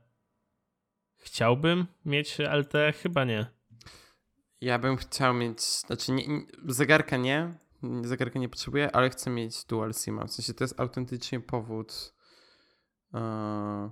[1.18, 2.74] chciałbym mieć LT?
[3.02, 3.48] Chyba nie.
[4.62, 6.24] Ja bym chciał mieć, znaczy nie,
[6.66, 7.58] zegarka nie,
[8.04, 10.28] zegarka nie potrzebuję, ale chcę mieć dual SIM.
[10.28, 12.14] W sensie to jest autentycznie powód,
[13.14, 13.92] e,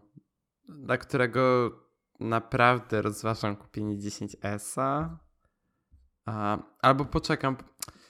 [0.70, 1.72] dla którego
[2.20, 5.18] naprawdę rozważam kupienie 10S-a.
[6.26, 7.58] A, albo poczekam.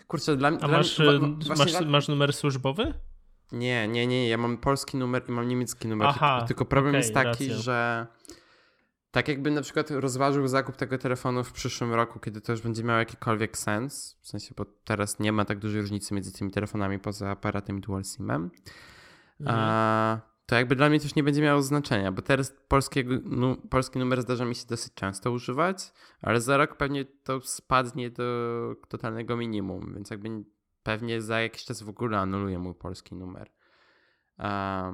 [0.08, 1.20] Kurczę, dla, A dla masz, mnie...
[1.20, 2.94] wa- właśnie masz, dla- masz numer służbowy?
[3.52, 6.08] Nie, nie, nie, ja mam polski numer i mam niemiecki numer.
[6.08, 7.62] Aha, tylko, problem okej, jest taki, racja.
[7.62, 8.08] że
[9.12, 12.84] tak jakby na przykład rozważył zakup tego telefonu w przyszłym roku, kiedy to już będzie
[12.84, 17.00] miało jakikolwiek sens, w sensie, bo teraz nie ma tak dużej różnicy między tymi telefonami
[17.00, 18.50] poza aparatem dual SIM-em,
[19.40, 20.20] Mhm.
[20.46, 24.22] to jakby dla mnie już nie będzie miało znaczenia, bo teraz polskiego, nu, polski numer
[24.22, 29.94] zdarza mi się dosyć często używać, ale za rok pewnie to spadnie do totalnego minimum,
[29.94, 30.30] więc jakby
[30.88, 33.52] pewnie za jakiś czas w ogóle anuluję mój polski numer.
[34.38, 34.92] A,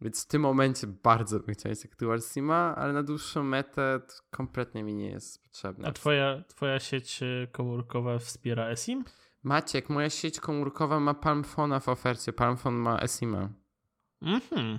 [0.00, 4.14] więc w tym momencie bardzo bym chciał mieć Dual SIM-a, ale na dłuższą metę to
[4.30, 5.88] kompletnie mi nie jest potrzebne.
[5.88, 9.04] A twoja, twoja sieć y, komórkowa wspiera eSIM?
[9.42, 12.32] Maciek, moja sieć komórkowa ma Palmfona w ofercie.
[12.32, 13.48] Palmfon ma eSIM-a.
[14.22, 14.78] Mhm.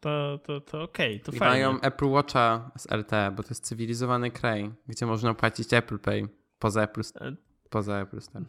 [0.00, 1.66] To, to, to okej, to I fajnie.
[1.66, 6.28] mają Apple Watcha z LTE, bo to jest cywilizowany kraj, gdzie można płacić Apple Pay
[6.58, 7.36] poza Apple, E,
[7.70, 8.44] poza Apple Store.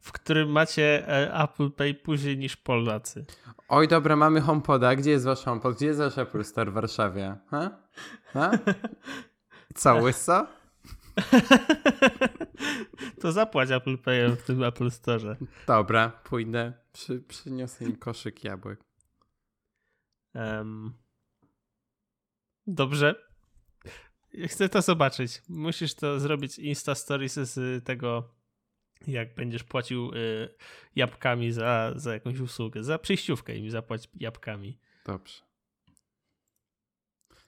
[0.00, 3.24] W którym macie e, Apple Pay później niż Polacy.
[3.68, 4.96] Oj, dobra, mamy HomePoda.
[4.96, 5.76] Gdzie jest wasz HomePod?
[5.76, 7.36] Gdzie jest wasz Apple Store w Warszawie?
[7.50, 7.70] Ha?
[8.24, 8.50] Ha?
[9.74, 10.46] Co, łyso?
[13.20, 15.36] to zapłać Apple Payem w tym Apple Store.
[15.66, 16.72] Dobra, pójdę.
[16.92, 18.84] Przy, przyniosę im koszyk jabłek.
[20.34, 20.92] Em,
[22.66, 23.14] Dobrze.
[24.46, 25.42] Chcę to zobaczyć.
[25.48, 28.34] Musisz to zrobić Insta Stories z tego,
[29.06, 30.48] jak będziesz płacił y,
[30.96, 32.84] jabłkami za, za jakąś usługę.
[32.84, 34.78] Za przejściówkę im zapłać jabłkami.
[35.06, 35.34] Dobrze.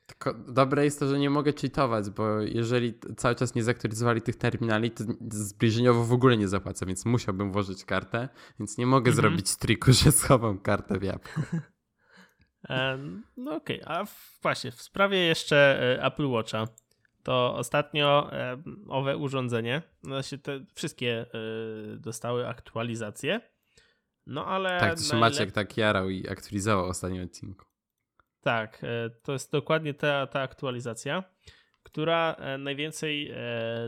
[0.06, 4.36] Tylko dobre jest to, że nie mogę cheatować, bo jeżeli cały czas nie zaktualizowali tych
[4.36, 9.16] terminali, to zbliżeniowo w ogóle nie zapłacę, więc musiałbym włożyć kartę, więc nie mogę Mhm.
[9.16, 11.40] zrobić triku, że schowam kartę w jabłku.
[13.36, 15.56] No okej, a w, właśnie w sprawie jeszcze
[15.98, 16.64] e, Apple Watcha,
[17.26, 18.30] to ostatnio
[18.88, 21.26] owe urządzenie, znaczy te wszystkie e,
[21.96, 23.40] dostały aktualizacje,
[24.26, 27.64] no ale Tak, to Maciek tak jarał i aktualizował ostatnim odcinku.
[28.40, 31.24] Tak, e, to jest dokładnie ta, ta aktualizacja,
[31.82, 33.36] która e, najwięcej e,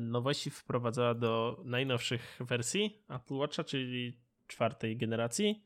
[0.03, 5.65] nowości wprowadzała do najnowszych wersji Apple Watcha, czyli czwartej generacji.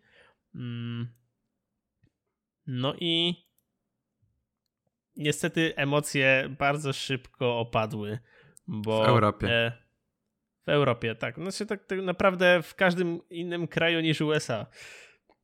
[0.54, 1.08] Mm.
[2.66, 3.34] No i
[5.22, 8.18] niestety emocje bardzo szybko opadły,
[8.66, 9.48] bo W Europie.
[9.48, 9.72] E,
[10.66, 11.34] w Europie, tak.
[11.36, 14.66] Znaczy tak, tak naprawdę w każdym innym kraju niż USA.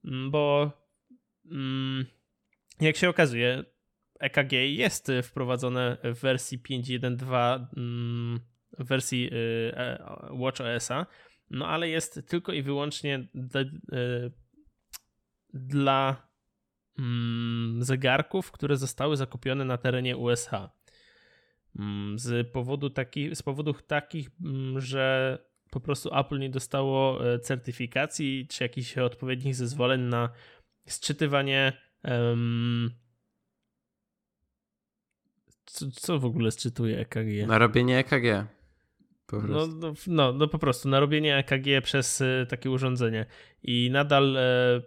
[0.04, 0.72] Mm, Bo
[1.50, 2.06] mm,
[2.80, 3.64] jak się okazuje,
[4.20, 8.40] EKG jest wprowadzone w wersji 5.1.2 mm,
[8.78, 11.06] w wersji y, e, Watch OS-a,
[11.50, 14.32] no ale jest tylko i wyłącznie dla, y,
[15.54, 16.27] dla
[17.80, 20.70] zegarków, które zostały zakupione na terenie USA.
[21.78, 25.38] Mm, Z powodu taki, z powodów takich, mm, że
[25.70, 30.28] po prostu Apple nie dostało e, certyfikacji czy jakichś odpowiednich zezwoleń na
[30.86, 31.72] sczytywanie.
[32.02, 32.90] em,
[35.64, 37.46] co, co w ogóle sczytuje EKG?
[37.46, 38.46] Na robienie EKG.
[39.26, 43.26] Po No, no, no, no po prostu na robienie EKG przez e, takie urządzenie.
[43.62, 44.82] I nadal e,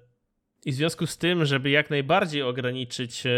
[0.65, 3.29] i w związku z tym, żeby jak najbardziej ograniczyć e,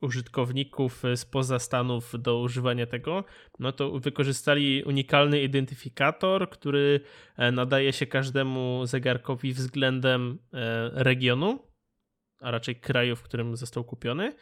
[0.00, 3.24] użytkowników e, spoza Stanów do używania tego,
[3.58, 7.00] no to wykorzystali unikalny identyfikator, który
[7.36, 10.38] e, nadaje się każdemu zegarkowi względem
[10.92, 11.58] regionu,
[12.40, 14.34] a raczej kraju, w którym został kupiony.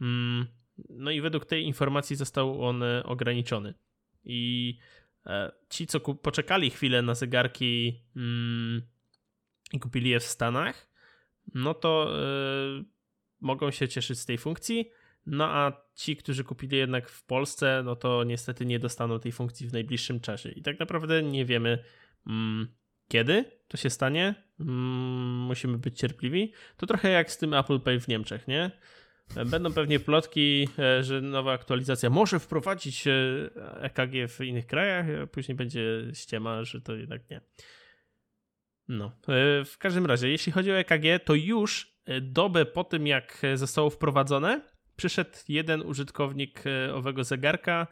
[0.00, 0.46] Mm,
[0.88, 3.74] No i według tej informacji został on ograniczony.
[4.24, 4.78] I
[5.68, 8.82] ci, co poczekali chwilę na zegarki mm,
[9.72, 10.88] i kupili je w Stanach,
[11.54, 12.84] no to e,
[13.40, 14.90] mogą się cieszyć z tej funkcji.
[15.26, 19.68] No a ci, którzy kupili jednak w Polsce, no to niestety nie dostaną tej funkcji
[19.68, 20.50] w najbliższym czasie.
[20.50, 21.84] I tak naprawdę nie wiemy,
[22.26, 22.68] mm,
[23.08, 24.34] kiedy to się stanie.
[24.60, 24.74] Mm,
[25.38, 26.52] musimy być cierpliwi.
[26.76, 28.70] To trochę jak z tym Apple Pay w Niemczech, nie?
[29.46, 33.04] Będą pewnie plotki, e, że nowa aktualizacja może wprowadzić
[33.80, 37.40] EKG w innych krajach, a później będzie ściema, że to jednak nie.
[38.88, 43.06] No, e, w każdym razie, jeśli chodzi o EKG, to już e, dobę po tym,
[43.06, 44.60] jak zostało wprowadzone,
[44.96, 46.64] przyszedł jeden użytkownik
[46.94, 47.86] owego zegarka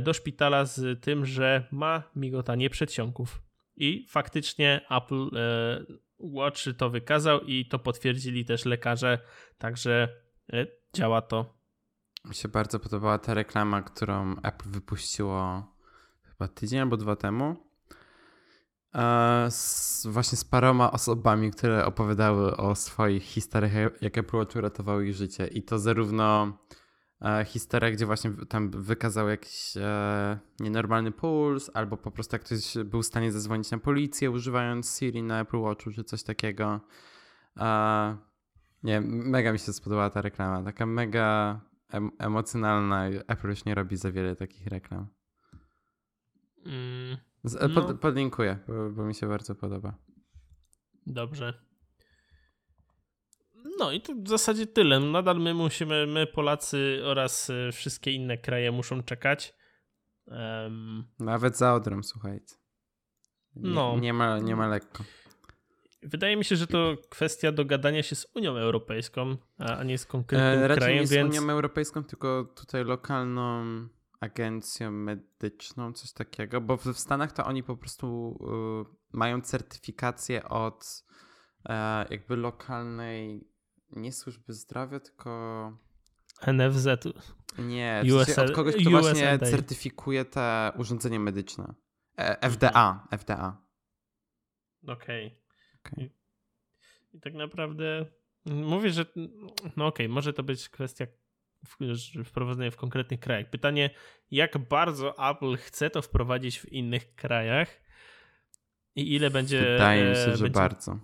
[0.00, 3.42] do szpitala z tym, że ma migotanie przedsionków.
[3.76, 5.30] I faktycznie Apple
[6.18, 9.18] Watch to wykazał i to potwierdzili też lekarze,
[9.58, 10.08] także
[10.52, 11.54] E, działa to.
[12.24, 15.66] Mi się bardzo podobała ta reklama, którą Apple wypuściło
[16.24, 17.69] chyba tydzień albo dwa temu.
[19.50, 25.14] Z, właśnie z paroma osobami, które opowiadały o swoich historiach, jak Apple Watch uratowały ich
[25.14, 25.46] życie.
[25.46, 26.58] I to zarówno
[27.22, 32.74] e, historia, gdzie właśnie tam wykazał jakiś e, nienormalny puls, albo po prostu jak ktoś
[32.84, 36.80] był w stanie zadzwonić na policję używając Siri na Apple Watchu, czy coś takiego.
[37.56, 38.16] E,
[38.82, 40.62] nie, mega mi się spodobała ta reklama.
[40.62, 43.06] Taka mega em emocjonalna.
[43.06, 45.06] Apple już nie robi za wiele takich reklam.
[46.66, 47.82] Mm, Z, no.
[47.82, 49.94] pod, podlinkuję, bo, bo mi się bardzo podoba.
[51.06, 51.54] Dobrze.
[53.78, 55.00] No i to w zasadzie tyle.
[55.00, 59.54] Nadal my musimy, my Polacy oraz e, wszystkie inne kraje muszą czekać.
[60.26, 61.04] Um...
[61.18, 62.54] Nawet za Odrą, słuchajcie.
[63.56, 63.98] Nie, no.
[63.98, 65.04] nie, ma, nie ma lekko.
[66.02, 70.64] Wydaje mi się, że to kwestia dogadania się z Unią Europejską, a nie z konkretnym
[70.64, 71.00] e, raczej krajem.
[71.00, 71.38] nie z więc...
[71.38, 73.64] Unią Europejską, tylko tutaj lokalną
[74.20, 78.38] agencją medyczną, coś takiego, bo w, Stanach to oni po prostu
[78.92, 81.04] y, mają certyfikację od
[81.68, 81.72] y,
[82.10, 83.48] jakby lokalnej,
[83.90, 85.72] nie służby zdrowia, tylko...
[86.46, 86.88] NFZ.
[87.58, 91.74] Nie, USA, od kogoś, kto właśnie certyfikuje te urządzenia medyczne.
[92.18, 93.62] E, FDA, FDA.
[94.86, 95.26] Okej.
[95.84, 95.92] Okay.
[95.92, 96.04] Okay.
[96.04, 98.06] I, I, tak naprawdę
[98.46, 99.04] mówię, że
[99.76, 101.06] no okej, okay, może to być kwestia
[102.24, 103.50] wprowadzenia w konkretnych krajach.
[103.50, 103.90] Pytanie,
[104.30, 107.80] jak bardzo Apple chce to wprowadzić w innych krajach
[108.96, 109.60] i ile będzie.
[109.60, 110.60] Wydaje mi się, że będzie...
[110.60, 110.98] bardzo.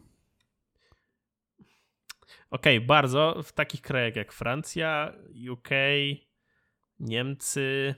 [2.51, 3.43] Okej, okay, bardzo.
[3.43, 5.13] W takich krajach jak Francja,
[5.53, 5.69] UK,
[7.01, 7.95] Niemcy,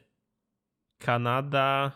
[0.99, 1.93] Kanada,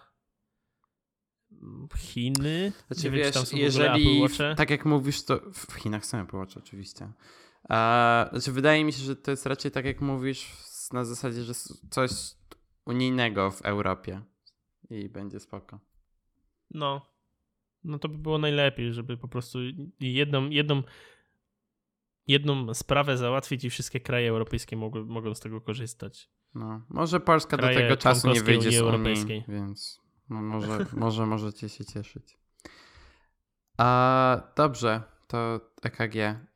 [1.96, 2.72] Chiny.
[2.86, 6.56] Znaczy, nie wiesz, wiem, tam jeżeli, tak jak mówisz, to w Chinach są Apple Watch
[6.56, 7.12] oczywiście.
[7.72, 10.52] A, znaczy, wydaje mi się, że to jest raczej tak jak mówisz
[10.92, 11.52] na zasadzie, że
[11.90, 12.10] coś
[12.86, 14.20] unijnego w Europie
[14.90, 15.78] i będzie spoko.
[16.70, 17.06] No.
[17.84, 19.58] No to by było najlepiej, żeby po prostu
[20.00, 20.82] jedną, jedną,
[22.26, 26.30] jedną sprawę załatwić i wszystkie kraje europejskie mogą, mogą z tego korzystać.
[26.54, 29.44] No, może Polska kraje do tego czasu nie wyjdzie Unii z Unii, Europejskiej.
[29.48, 30.00] więc
[30.30, 32.38] no może, może możecie się cieszyć.
[33.78, 36.14] A, dobrze, to EKG.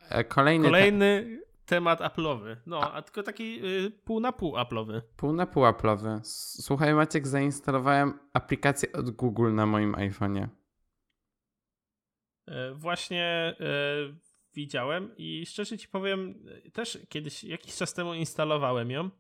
[0.08, 1.66] E, kolejny, Kolejny te...
[1.66, 2.56] temat Apple'owy.
[2.66, 5.00] No, a, a tylko taki y, pół na pół Apple'owy.
[5.16, 6.20] Pół na pół Apple'owy.
[6.62, 10.48] Słuchaj Maciek, zainstalowałem aplikację od Google na moim iPhone'ie.
[12.48, 13.24] E, właśnie
[13.60, 13.96] e,
[14.54, 19.10] widziałem i szczerze ci powiem, też kiedyś, jakiś czas temu instalowałem ją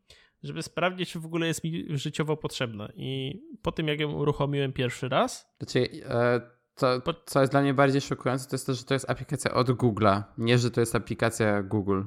[0.42, 2.88] żeby sprawdzić, czy w ogóle jest mi życiowo potrzebna.
[2.96, 5.54] I po tym, jak ją uruchomiłem pierwszy raz.
[5.58, 6.40] Znaczy, e,
[6.76, 9.68] to, co jest dla mnie bardziej szokujące, to jest to, że to jest aplikacja od
[9.68, 12.02] Google'a, nie, że to jest aplikacja Google.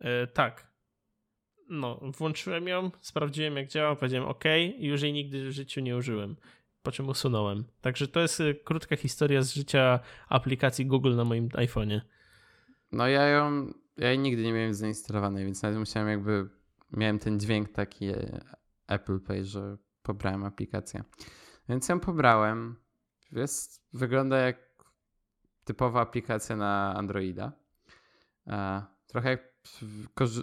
[0.00, 0.66] E, tak.
[1.68, 4.44] No, włączyłem ją, sprawdziłem jak działa, powiedziałem OK
[4.78, 6.36] i już jej nigdy w życiu nie użyłem.
[6.82, 7.64] Po czym usunąłem.
[7.80, 12.00] Także to jest e, krótka historia z życia aplikacji Google na moim iPhone'ie.
[12.92, 16.48] No ja ją ja jej nigdy nie miałem zainstalowanej, więc nawet musiałem jakby,
[16.92, 18.40] miałem ten dźwięk taki e,
[18.88, 21.04] Apple Pay, że pobrałem aplikację.
[21.68, 22.76] Więc ją pobrałem.
[23.32, 24.84] Jest, wygląda jak
[25.64, 27.52] typowa aplikacja na Androida.
[29.06, 29.56] Trochę jak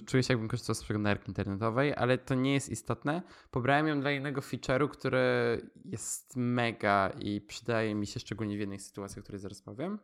[0.07, 3.21] czuję się jakbym korzystał z przeglądarki internetowej, ale to nie jest istotne.
[3.51, 5.21] Pobrałem ją dla innego feature'u, który
[5.85, 9.99] jest mega i przydaje mi się szczególnie w jednej sytuacji, o której zaraz powiem.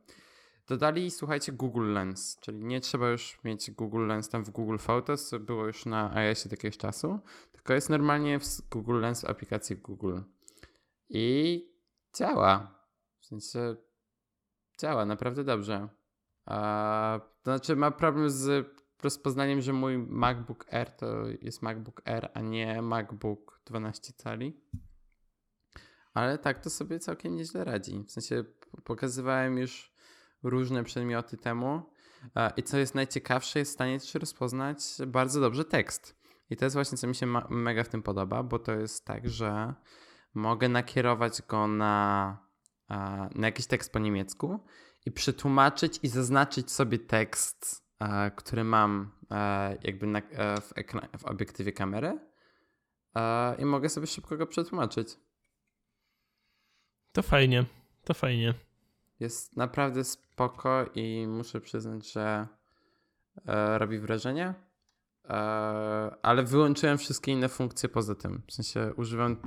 [0.67, 5.27] Dodali, słuchajcie, Google Lens, czyli nie trzeba już mieć Google Lens tam w Google Photos,
[5.27, 7.19] co było już na iOSie od jakiegoś czasu,
[7.51, 10.19] tylko jest normalnie w Google Lens w aplikacji Google.
[11.09, 11.65] I
[12.17, 12.79] działa.
[13.19, 13.75] W sensie
[14.79, 15.89] działa naprawdę dobrze.
[16.45, 18.67] A, to znaczy ma problem z
[19.03, 24.61] rozpoznaniem, że mój MacBook Air to jest MacBook Air, a nie MacBook 12 cali.
[26.13, 28.03] Ale tak to sobie całkiem nieźle radzi.
[28.07, 28.43] W sensie
[28.83, 29.93] pokazywałem już
[30.43, 31.81] różne przedmioty temu.
[32.57, 36.19] I co jest najciekawsze, jest w stanie też rozpoznać bardzo dobrze tekst.
[36.49, 39.29] I to jest właśnie, co mi się mega w tym podoba, bo to jest tak,
[39.29, 39.73] że
[40.33, 42.37] mogę nakierować go na,
[43.35, 44.59] na jakiś tekst po niemiecku
[45.05, 47.85] i przetłumaczyć i zaznaczyć sobie tekst,
[48.35, 49.11] który mam
[49.83, 50.21] jakby na,
[50.61, 50.73] w,
[51.19, 52.19] w obiektywie kamery
[53.59, 55.17] i mogę sobie szybko go przetłumaczyć.
[57.11, 57.65] To fajnie,
[58.03, 58.53] to fajnie.
[59.19, 62.47] Jest naprawdę spoko i muszę przyznać, że
[63.47, 64.53] e, robi wrażenie.
[65.25, 65.35] E,
[66.21, 68.41] ale wyłączyłem wszystkie inne funkcje poza tym.
[68.47, 69.37] W sensie używam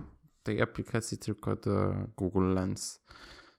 [0.43, 3.05] tej aplikacji tylko do Google Lens.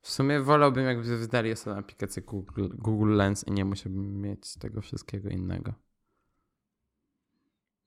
[0.02, 4.82] W sumie wolałbym, jakby wydali sobie aplikację Google, Google Lens i nie musiałbym mieć tego
[4.82, 5.74] wszystkiego innego.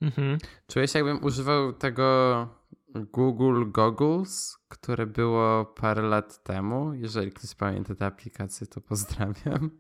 [0.01, 0.39] Mhm.
[0.67, 2.49] Czuję się, jakbym używał tego
[2.95, 6.95] Google Goggles, które było parę lat temu.
[6.95, 9.71] Jeżeli ktoś pamięta tę aplikację, to pozdrawiam.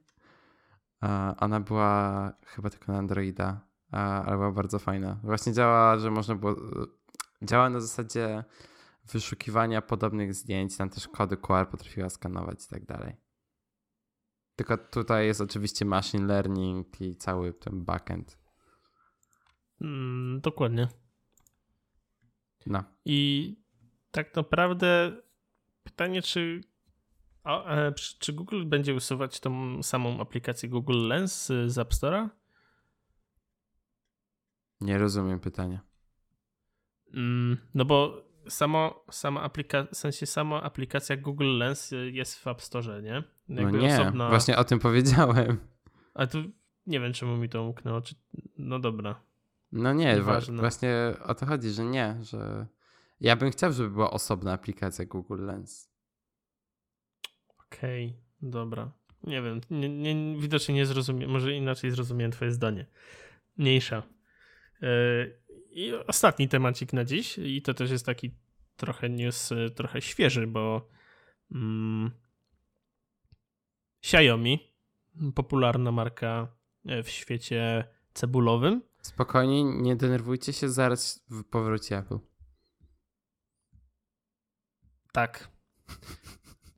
[1.39, 3.61] Ona była chyba tylko na Androida,
[3.91, 5.21] ale była bardzo fajna.
[5.23, 6.57] Właśnie działa, że można było.
[7.43, 8.45] Działa na zasadzie
[9.13, 13.17] wyszukiwania podobnych zdjęć, tam też kody QR potrafiła skanować i tak dalej.
[14.57, 18.39] Tylko tutaj jest oczywiście machine learning i cały ten backend.
[19.81, 20.89] Mm, dokładnie.
[22.67, 22.85] No.
[23.05, 23.57] I
[24.11, 25.17] tak naprawdę
[25.83, 26.61] pytanie, czy,
[27.45, 32.29] e, czy Google będzie usuwać tą samą aplikację Google Lens z App Store'a?
[34.81, 35.81] Nie rozumiem pytania.
[37.15, 42.63] Mm, no bo samo, sama aplikacja, w sensie sama aplikacja Google Lens jest w App
[42.63, 43.23] Store, nie?
[43.49, 44.29] No Jakby no nie, osobna...
[44.29, 45.59] właśnie o tym powiedziałem.
[46.15, 46.39] Ale tu
[46.87, 48.01] nie wiem, czemu mi to umknęło.
[48.01, 48.15] Czy...
[48.59, 49.21] No dobra.
[49.73, 50.23] No nie,
[50.53, 52.67] właśnie o to chodzi, że nie, że
[53.21, 55.91] ja bym chciał, żeby była osobna aplikacja Google Lens.
[57.59, 58.91] Okej, okay, dobra.
[59.23, 62.87] Nie wiem, nie, nie, widocznie nie zrozumiem, może inaczej zrozumiałem twoje zdanie.
[63.57, 64.03] Mniejsza.
[64.83, 64.89] Yy,
[65.77, 68.31] I ostatni temacik na dziś i to też jest taki
[68.77, 70.89] trochę news, e, trochę świeży, bo
[71.53, 72.11] mm,
[74.05, 74.73] Xiaomi,
[75.35, 76.57] popularna marka
[76.87, 82.19] e, w świecie cebulowym, Spokojnie, nie denerwujcie się, zaraz powróci Apple.
[85.13, 85.51] Tak.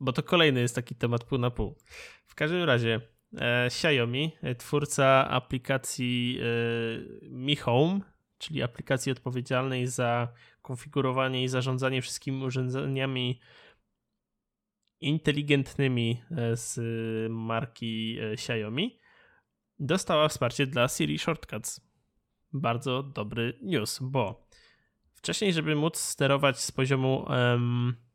[0.01, 1.79] Bo to kolejny jest taki temat pół na pół.
[2.27, 3.01] W każdym razie
[3.39, 8.01] e, Xiaomi, e, twórca aplikacji e, Mi Home,
[8.39, 10.29] czyli aplikacji odpowiedzialnej za
[10.63, 13.41] konfigurowanie i zarządzanie wszystkimi urządzeniami
[15.01, 16.81] inteligentnymi e, z
[17.33, 18.99] marki e, Xiaomi,
[19.79, 21.81] dostała wsparcie dla Siri Shortcuts.
[22.53, 24.49] Bardzo dobry news, bo
[25.15, 28.08] wcześniej, żeby móc sterować z poziomu um,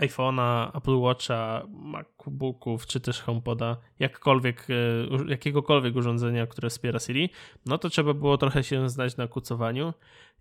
[0.00, 7.30] iPhone'a, Apple Watcha, MacBooków czy też HomePoda, jakkolwiek, e, jakiegokolwiek urządzenia, które wspiera Siri,
[7.66, 9.94] no to trzeba było trochę się znać na kucowaniu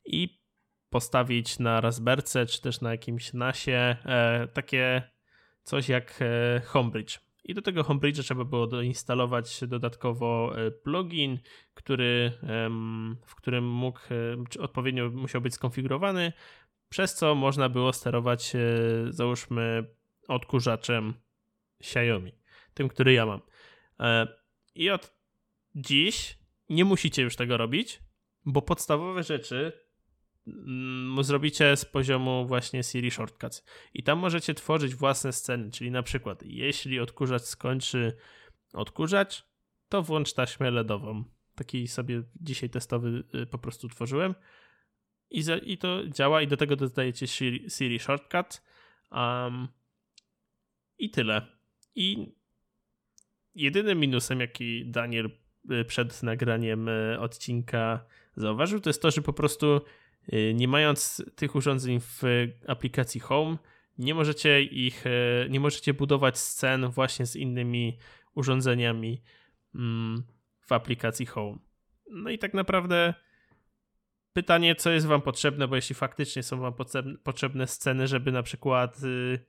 [0.06, 0.40] i
[0.90, 5.02] postawić na Raspberce czy też na jakimś NASie e, takie
[5.64, 7.20] coś jak e, Homebridge.
[7.44, 10.54] I do tego Homebridge'a trzeba było doinstalować dodatkowo
[10.84, 11.40] plugin,
[11.74, 12.32] który,
[13.26, 14.00] w którym mógł,
[14.60, 16.34] odpowiednio musiał być skonfigurowany,
[16.90, 18.60] przez co można było sterować, e,
[19.10, 19.96] załóżmy,
[20.28, 21.14] odkurzaczem
[21.82, 22.32] Xiaomi,
[22.74, 23.42] tym, który ja mam.
[24.76, 25.14] I od
[25.76, 28.00] dziś nie musicie już tego robić,
[28.46, 29.90] bo podstawowe rzeczy
[30.48, 33.64] Mm, zrobicie z poziomu właśnie Siri Shortcuts.
[33.94, 38.18] I tam możecie tworzyć własne sceny, czyli na przykład jeśli odkurzacz skończy
[38.74, 39.44] odkurzacz,
[39.90, 41.24] to włącz taśmę LEDową.
[41.56, 44.36] Taki sobie dzisiaj testowy y, po prostu tworzyłem.
[45.32, 48.62] I, za, i to działa i do tego dodajecie Siri, Siri Shortcut.
[49.12, 49.68] Um,
[50.98, 51.48] I tyle.
[51.96, 52.34] I
[53.56, 55.30] jedynym minusem, jaki Daniel
[55.72, 58.06] y, przed nagraniem y, odcinka
[58.36, 59.82] zauważył, to jest to, że po prostu
[60.34, 62.24] Y, nie mając tych urządzeń w
[62.68, 63.58] aplikacji Home,
[63.98, 65.04] nie możecie ich,
[65.50, 67.98] nie możecie budować scen właśnie z innymi
[68.36, 69.22] urządzeniami
[69.76, 70.24] mm,
[70.62, 71.58] w aplikacji Home.
[72.12, 73.14] No i tak naprawdę
[74.42, 76.74] pytanie, co jest Wam potrzebne, bo jeśli faktycznie są Wam
[77.24, 79.40] potrzebne sceny, żeby na przykład y,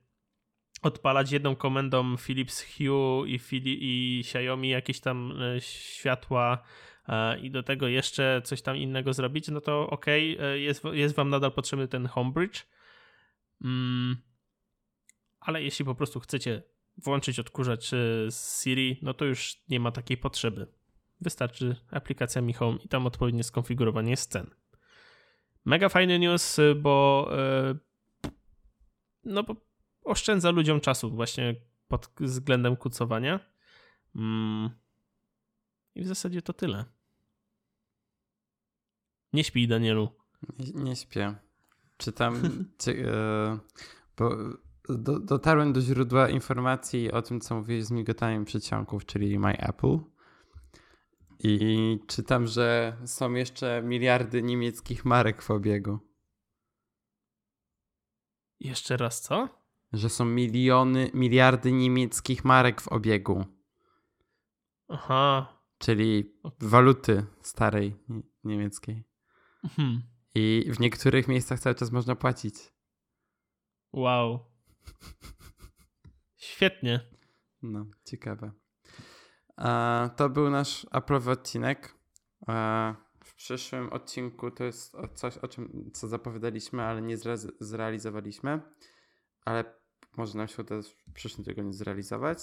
[0.81, 6.63] odpalać jedną komendą Philips Hue i, i Xiaomi jakieś tam światła
[7.07, 11.15] E, i do tego jeszcze coś tam innego zrobić, no to ok, e, jest, jest
[11.15, 12.65] wam nadal potrzebny ten homebridge.
[13.61, 14.17] Mm,
[15.39, 16.63] ale jeśli po prostu chcecie
[16.97, 17.89] włączyć odkurzacz
[18.29, 20.67] z Siri, no to już nie ma takiej potrzeby.
[21.21, 24.49] Wystarczy aplikacja Mi Home i tam odpowiednie skonfigurowanie scen.
[25.65, 27.27] Mega fajny news, bo
[29.23, 29.55] no bo
[30.03, 31.55] oszczędza ludziom czasu właśnie
[31.87, 33.39] pod względem kucowania.
[34.15, 34.69] Mm,
[35.95, 36.85] I w zasadzie to tyle.
[39.33, 40.09] Nie śpij, Danielu.
[40.59, 41.35] Nie, nie śpię.
[41.97, 42.41] Czytam,
[42.81, 43.59] czy, e,
[44.17, 44.35] bo
[44.89, 49.97] do, dotarłem do źródła informacji o tym, co mówiłeś z migotaniem przedsionków, czyli My Apple.
[51.43, 55.99] I czytam, że są jeszcze miliardy niemieckich marek w obiegu.
[58.59, 59.49] Jeszcze raz co?
[59.93, 63.45] Że są miliony, miliardy niemieckich marek w obiegu.
[64.87, 65.57] Aha.
[65.77, 69.03] Czyli waluty starej nie- niemieckiej.
[69.75, 70.01] Hmm.
[70.35, 72.55] I w niektórych miejscach cały czas można płacić.
[73.93, 74.45] Wow.
[76.37, 76.99] Świetnie.
[77.61, 78.51] No, ciekawe.
[79.61, 81.95] E, to był nasz Apple'owy odcinek.
[82.47, 88.61] E, w przyszłym odcinku to jest coś, o czym co zapowiadaliśmy, ale nie zre- zrealizowaliśmy.
[89.45, 89.63] Ale
[90.17, 92.39] może nam się uda w przyszłym tygodniu zrealizować.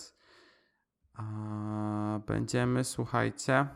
[1.18, 3.68] E, będziemy, słuchajcie,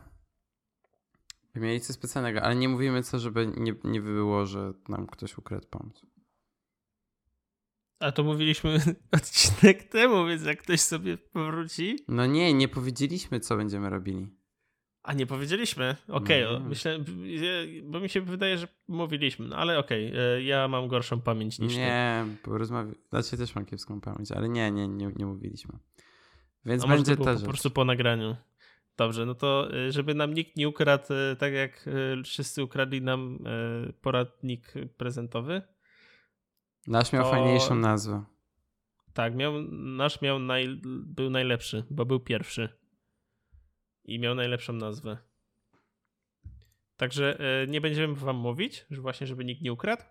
[1.54, 5.66] mieli coś specjalnego, ale nie mówimy co, żeby nie, nie było, że nam ktoś ukradł
[5.68, 6.11] pomysł.
[8.02, 8.78] A to mówiliśmy
[9.12, 11.98] odcinek temu, więc jak ktoś sobie powróci.
[12.08, 14.28] No nie, nie powiedzieliśmy, co będziemy robili.
[15.02, 15.96] A nie powiedzieliśmy.
[16.08, 16.66] Okej, No o, nie.
[16.66, 16.98] myślę,
[17.84, 21.72] bo mi się wydaje, że mówiliśmy, no ale okej, e, ja mam gorszą pamięć niż
[21.74, 21.78] ty.
[21.78, 22.94] Nie, porozmawiam.
[23.10, 25.78] Znaczy też mam kiepską pamięć, ale nie, nie, nie, nie mówiliśmy.
[26.64, 28.36] Więc będzie to ta po prostu po nagraniu.
[28.96, 31.88] Dobrze, no to e, żeby nam nikt nie ukradł, e, tak jak
[32.24, 33.38] wszyscy ukradli nam
[34.00, 35.62] poradnik prezentowy.
[36.86, 38.24] Nasz miał to- fajniejszą nazwę.
[39.12, 42.68] Tak, miał, nasz miał naj, był najlepszy, bo był pierwszy.
[44.04, 45.18] I miał najlepszą nazwę.
[46.96, 50.02] Także e, nie będziemy wam mówić, że właśnie, żeby nikt nie ukradł,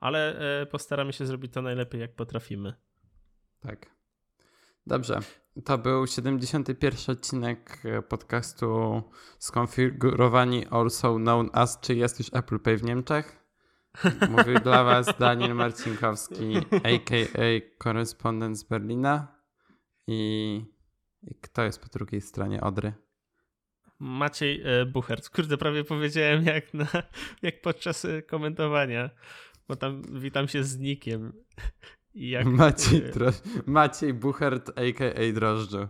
[0.00, 2.74] ale e, postaramy się zrobić to najlepiej, jak potrafimy.
[3.60, 3.90] Tak.
[4.86, 5.20] Dobrze.
[5.64, 9.02] To był 71 odcinek e, podcastu
[9.38, 13.47] Skonfigurowani also known as Czy jest już Apple Pay w Niemczech?
[14.30, 17.76] Mówił dla was Daniel Marcinkowski, a.k.a.
[17.78, 19.38] korespondent z Berlina.
[20.06, 20.64] I,
[21.40, 22.92] kto jest po drugiej stronie Odry?
[23.98, 25.30] Maciej e, Buchert.
[25.30, 26.86] Kurde, prawie powiedziałem jak, na,
[27.42, 29.10] jak podczas e, komentowania,
[29.68, 31.32] bo tam witam się z Nikiem.
[32.14, 35.32] Jak, Maciej, e, Dro- Maciej Buchert, a.k.a.
[35.32, 35.88] Drożdżu.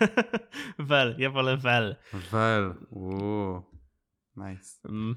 [0.78, 1.96] Wel, ja wolę Wel.
[2.32, 2.74] Wel.
[2.90, 3.62] Uuu.
[4.36, 4.88] Nice.
[4.88, 5.16] Mm.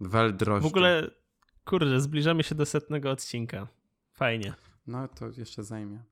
[0.00, 0.68] Wel drożdżu.
[0.68, 1.10] W ogóle,
[1.66, 3.68] kurde, zbliżamy się do setnego odcinka.
[4.12, 4.54] Fajnie.
[4.86, 6.02] No to jeszcze zajmie.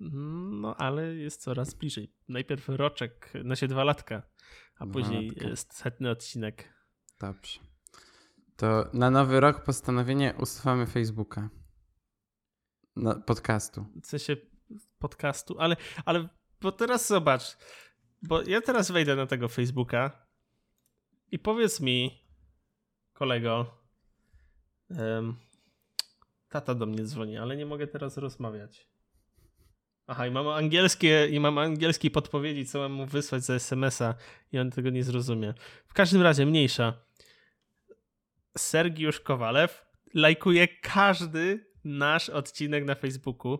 [0.00, 2.12] No, ale jest coraz bliżej.
[2.28, 4.22] Najpierw roczek, no się dwa latka,
[4.78, 5.48] a Dwa później latka.
[5.48, 6.74] jest setny odcinek.
[7.20, 7.60] Dobrze.
[8.56, 11.48] To na nowy rok postanowienie usuwamy Facebooka.
[12.96, 13.86] No, podcastu.
[14.02, 14.36] W sensie
[14.98, 16.28] podcastu, ale, ale
[16.60, 17.56] bo teraz zobacz,
[18.22, 20.26] bo ja teraz wejdę na tego Facebooka
[21.30, 22.24] i powiedz mi,
[23.12, 23.83] kolego,
[26.48, 28.88] tata do mnie dzwoni, ale nie mogę teraz rozmawiać.
[30.06, 34.14] Aha, i mam angielskie, i mam angielskiej podpowiedzi, co mam mu wysłać za SMS-a
[34.52, 35.54] i on tego nie zrozumie.
[35.86, 36.94] W każdym razie, mniejsza.
[38.58, 43.58] Sergiusz Kowalew lajkuje każdy nasz odcinek na Facebooku.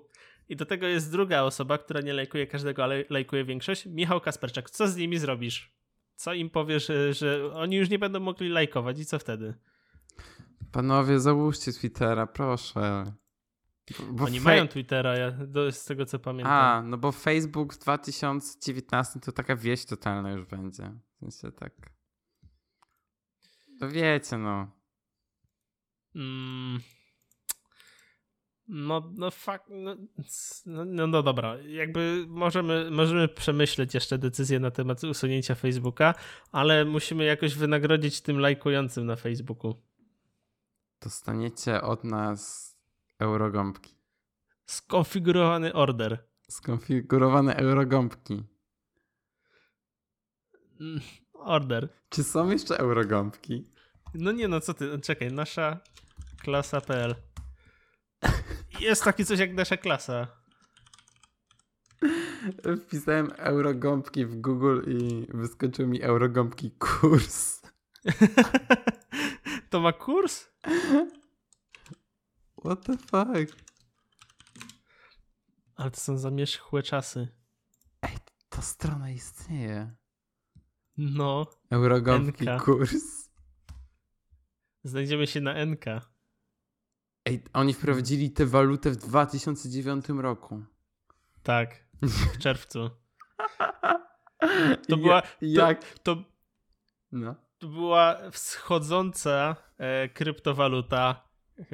[0.48, 3.86] I do tego jest druga osoba, która nie lajkuje każdego, ale lajkuje większość.
[3.86, 4.70] Michał Kasperczak.
[4.70, 5.72] Co z nimi zrobisz?
[6.14, 9.54] Co im powiesz, że oni już nie będą mogli lajkować i co wtedy?
[10.78, 13.12] Panowie, załóżcie Twittera, proszę.
[14.10, 16.52] Bo- Oni mają Twittera, ja, do, z tego co pamiętam.
[16.52, 20.92] A, no bo Facebook w 2019 to taka wieś totalna już będzie.
[21.16, 21.72] W sensie tak.
[23.80, 24.70] To wiecie, no.
[26.14, 26.80] Mm.
[28.68, 29.94] No, no fakt, no,
[30.66, 36.14] no, no, no dobra, jakby możemy, możemy przemyśleć jeszcze decyzję na temat usunięcia Facebooka,
[36.52, 39.82] ale musimy jakoś wynagrodzić tym lajkującym na Facebooku.
[41.04, 42.74] Dostaniecie od nas
[43.20, 43.96] eurogąbki.
[44.66, 46.28] Skonfigurowany order.
[46.48, 48.44] Skonfigurowane eurogąbki.
[50.80, 51.00] Mm,
[51.32, 51.88] Order.
[52.08, 53.70] Czy są jeszcze eurogąbki?
[54.14, 55.80] No nie no, co ty, czekaj, nasza
[56.42, 57.14] klasa.pl.
[58.80, 60.26] Jest takie coś jak nasza klasa.
[62.80, 67.62] Wpisałem eurogąbki w Google i wyskoczył mi eurogąbki kurs.
[69.70, 70.53] to ma kurs?
[72.64, 73.64] What the fuck?
[75.76, 77.28] Ale to są zamierzchłe czasy.
[78.48, 79.94] Ta strona istnieje.
[80.96, 82.64] No, Eurogąbki NK.
[82.64, 82.94] kurs.
[84.84, 85.84] znajdziemy się na NK.
[87.24, 90.62] Ej, oni wprowadzili tę walutę w 2009 roku.
[91.42, 92.90] Tak, w czerwcu.
[94.88, 95.22] To była.
[95.22, 95.98] To, Jak?
[95.98, 96.24] to,
[97.12, 97.34] No.
[97.58, 99.56] to była wschodząca
[100.14, 101.64] kryptowaluta, e,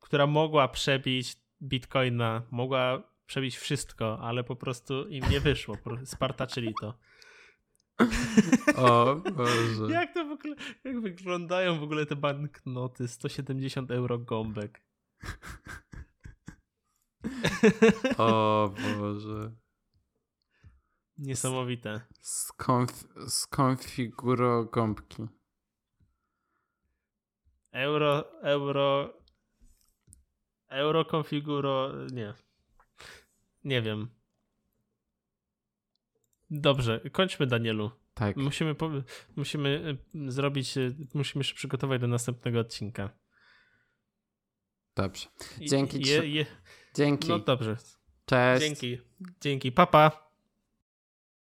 [0.00, 5.76] która mogła przebić bitcoina, mogła przebić wszystko, ale po prostu im nie wyszło.
[6.04, 6.98] Spartaczyli to.
[8.76, 9.92] O Boże.
[9.92, 13.08] Jak to w ogóle, jak wyglądają w ogóle te banknoty?
[13.08, 14.82] 170 euro gąbek.
[18.18, 19.52] O Boże.
[21.18, 22.00] Niesamowite.
[22.20, 25.26] Skonf skonfiguro gąbki.
[27.76, 29.12] Euro, euro,
[30.68, 32.34] euro konfiguro, nie.
[33.64, 34.08] Nie wiem.
[36.50, 37.90] Dobrze, kończmy Danielu.
[38.14, 38.36] Tak.
[38.36, 38.74] Musimy,
[39.36, 43.10] musimy y, zrobić, y, musimy się przygotować do następnego odcinka.
[44.94, 45.28] Dobrze.
[45.60, 46.46] Dzięki, Je, je,
[46.94, 47.28] Dzięki.
[47.28, 47.76] no dobrze.
[48.26, 48.66] Cześć.
[48.66, 48.98] Dzięki.
[49.40, 49.72] Dzięki.
[49.72, 50.10] Papa.
[50.10, 50.25] Pa.